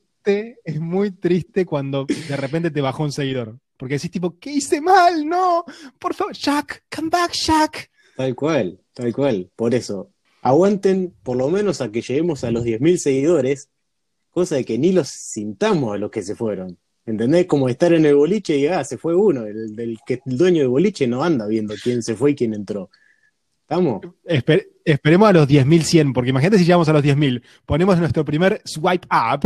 es 0.64 0.80
muy 0.80 1.10
triste 1.10 1.64
cuando 1.64 2.06
de 2.06 2.36
repente 2.36 2.70
te 2.70 2.80
bajó 2.80 3.02
un 3.04 3.12
seguidor. 3.12 3.58
Porque 3.76 3.94
decís 3.94 4.10
tipo, 4.10 4.36
¿qué 4.38 4.50
hice 4.52 4.80
mal? 4.80 5.26
No, 5.26 5.64
por 5.98 6.12
favor, 6.14 6.34
Jack, 6.34 6.84
come 6.94 7.08
back, 7.10 7.32
Jack. 7.32 7.90
Tal 8.16 8.34
cual, 8.34 8.80
tal 8.92 9.12
cual. 9.14 9.50
Por 9.54 9.74
eso, 9.74 10.10
aguanten 10.42 11.14
por 11.22 11.36
lo 11.36 11.48
menos 11.48 11.80
a 11.80 11.90
que 11.90 12.02
lleguemos 12.02 12.42
a 12.44 12.50
los 12.50 12.64
10.000 12.64 12.96
seguidores, 12.96 13.68
cosa 14.30 14.56
de 14.56 14.64
que 14.64 14.78
ni 14.78 14.92
los 14.92 15.08
sintamos 15.08 15.94
a 15.94 15.98
los 15.98 16.10
que 16.10 16.22
se 16.22 16.34
fueron. 16.34 16.76
¿Entendés? 17.06 17.46
Como 17.46 17.68
estar 17.70 17.92
en 17.94 18.04
el 18.04 18.16
boliche 18.16 18.56
y 18.58 18.66
ah, 18.66 18.84
se 18.84 18.98
fue 18.98 19.14
uno, 19.14 19.46
el, 19.46 19.74
del 19.74 19.98
que 20.06 20.20
el 20.26 20.36
dueño 20.36 20.58
del 20.60 20.68
boliche 20.68 21.06
no 21.06 21.22
anda 21.24 21.46
viendo 21.46 21.74
quién 21.82 22.02
se 22.02 22.14
fue 22.16 22.32
y 22.32 22.34
quién 22.34 22.52
entró. 22.52 22.90
¿Estamos? 23.62 24.00
Esper- 24.24 24.66
esperemos 24.84 25.28
a 25.28 25.32
los 25.32 25.48
10.100, 25.48 26.12
porque 26.12 26.30
imagínate 26.30 26.58
si 26.58 26.64
llegamos 26.64 26.88
a 26.88 26.92
los 26.92 27.02
10.000, 27.02 27.42
ponemos 27.64 27.98
nuestro 27.98 28.24
primer 28.24 28.60
swipe 28.64 29.06
up 29.10 29.40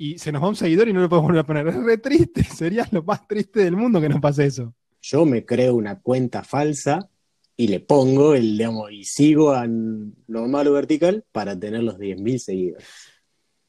y 0.00 0.18
se 0.18 0.32
nos 0.32 0.42
va 0.42 0.48
un 0.48 0.56
seguidor 0.56 0.88
y 0.88 0.94
no 0.94 1.02
lo 1.02 1.10
podemos 1.10 1.28
volver 1.28 1.40
a 1.40 1.46
poner. 1.46 1.68
Es 1.68 1.76
re 1.76 1.98
triste, 1.98 2.42
sería 2.56 2.88
lo 2.90 3.02
más 3.02 3.28
triste 3.28 3.60
del 3.60 3.76
mundo 3.76 4.00
que 4.00 4.08
nos 4.08 4.18
pase 4.18 4.46
eso. 4.46 4.74
Yo 5.02 5.26
me 5.26 5.44
creo 5.44 5.74
una 5.74 6.00
cuenta 6.00 6.42
falsa 6.42 7.10
y 7.54 7.68
le 7.68 7.80
pongo 7.80 8.34
el, 8.34 8.56
digamos, 8.56 8.90
y 8.90 9.04
sigo 9.04 9.52
a 9.52 9.66
normal 9.66 10.68
o 10.68 10.72
vertical 10.72 11.22
para 11.32 11.58
tener 11.58 11.82
los 11.82 11.98
10.000 11.98 12.38
seguidores. 12.38 12.86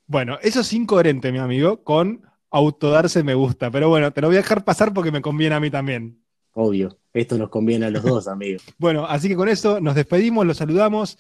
Bueno, 0.08 0.38
eso 0.42 0.62
es 0.62 0.72
incoherente, 0.72 1.34
mi 1.34 1.40
amigo, 1.40 1.84
con 1.84 2.22
autodarse 2.50 3.24
me 3.24 3.34
gusta, 3.34 3.70
pero 3.70 3.90
bueno, 3.90 4.14
te 4.14 4.22
lo 4.22 4.28
voy 4.28 4.38
a 4.38 4.40
dejar 4.40 4.64
pasar 4.64 4.94
porque 4.94 5.12
me 5.12 5.22
conviene 5.22 5.56
a 5.56 5.60
mí 5.60 5.70
también. 5.70 6.24
Obvio, 6.54 6.98
esto 7.14 7.38
nos 7.38 7.50
conviene 7.50 7.88
a 7.88 7.90
los 7.90 8.04
dos, 8.04 8.30
amigos. 8.30 8.64
Bueno, 8.78 9.06
así 9.06 9.28
que 9.28 9.36
con 9.36 9.50
eso 9.50 9.82
nos 9.82 9.96
despedimos, 9.96 10.46
los 10.46 10.56
saludamos. 10.56 11.18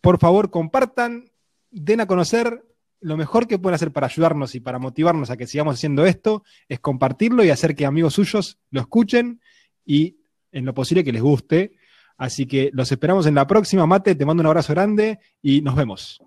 Por 0.00 0.20
favor, 0.20 0.50
compartan, 0.50 1.32
den 1.72 2.00
a 2.00 2.06
conocer. 2.06 2.69
Lo 3.00 3.16
mejor 3.16 3.48
que 3.48 3.58
pueden 3.58 3.74
hacer 3.74 3.92
para 3.92 4.06
ayudarnos 4.06 4.54
y 4.54 4.60
para 4.60 4.78
motivarnos 4.78 5.30
a 5.30 5.36
que 5.36 5.46
sigamos 5.46 5.76
haciendo 5.76 6.04
esto 6.04 6.44
es 6.68 6.80
compartirlo 6.80 7.42
y 7.44 7.50
hacer 7.50 7.74
que 7.74 7.86
amigos 7.86 8.14
suyos 8.14 8.58
lo 8.70 8.80
escuchen 8.80 9.40
y 9.86 10.18
en 10.52 10.66
lo 10.66 10.74
posible 10.74 11.02
que 11.02 11.12
les 11.12 11.22
guste. 11.22 11.72
Así 12.18 12.46
que 12.46 12.70
los 12.74 12.92
esperamos 12.92 13.24
en 13.26 13.34
la 13.34 13.46
próxima. 13.46 13.86
Mate, 13.86 14.14
te 14.14 14.26
mando 14.26 14.42
un 14.42 14.46
abrazo 14.48 14.74
grande 14.74 15.18
y 15.40 15.62
nos 15.62 15.74
vemos. 15.74 16.22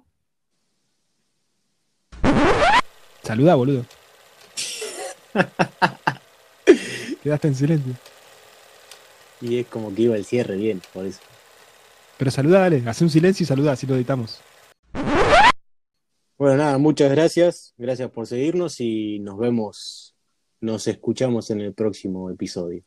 Saluda, 3.22 3.54
boludo. 3.56 3.86
Quedaste 7.24 7.48
en 7.48 7.56
silencio. 7.56 7.94
Y 9.40 9.60
es 9.60 9.68
como 9.68 9.94
que 9.94 10.04
iba 10.04 10.16
el 10.16 10.26
cierre 10.26 10.56
bien, 10.56 10.82
por 10.94 11.06
eso. 11.06 11.20
Pero 12.18 12.32
saluda, 12.32 12.60
dale, 12.60 12.84
hace 12.86 13.04
un 13.04 13.10
silencio 13.10 13.44
y 13.44 13.48
saluda, 13.48 13.74
así 13.74 13.86
lo 13.86 13.96
editamos. 13.96 14.42
Bueno, 16.44 16.58
nada, 16.58 16.78
muchas 16.78 17.10
gracias. 17.10 17.74
Gracias 17.78 18.12
por 18.12 18.28
seguirnos 18.28 18.82
y 18.82 19.18
nos 19.20 19.38
vemos, 19.38 20.14
nos 20.60 20.86
escuchamos 20.90 21.50
en 21.52 21.62
el 21.62 21.74
próximo 21.74 22.30
episodio. 22.30 22.84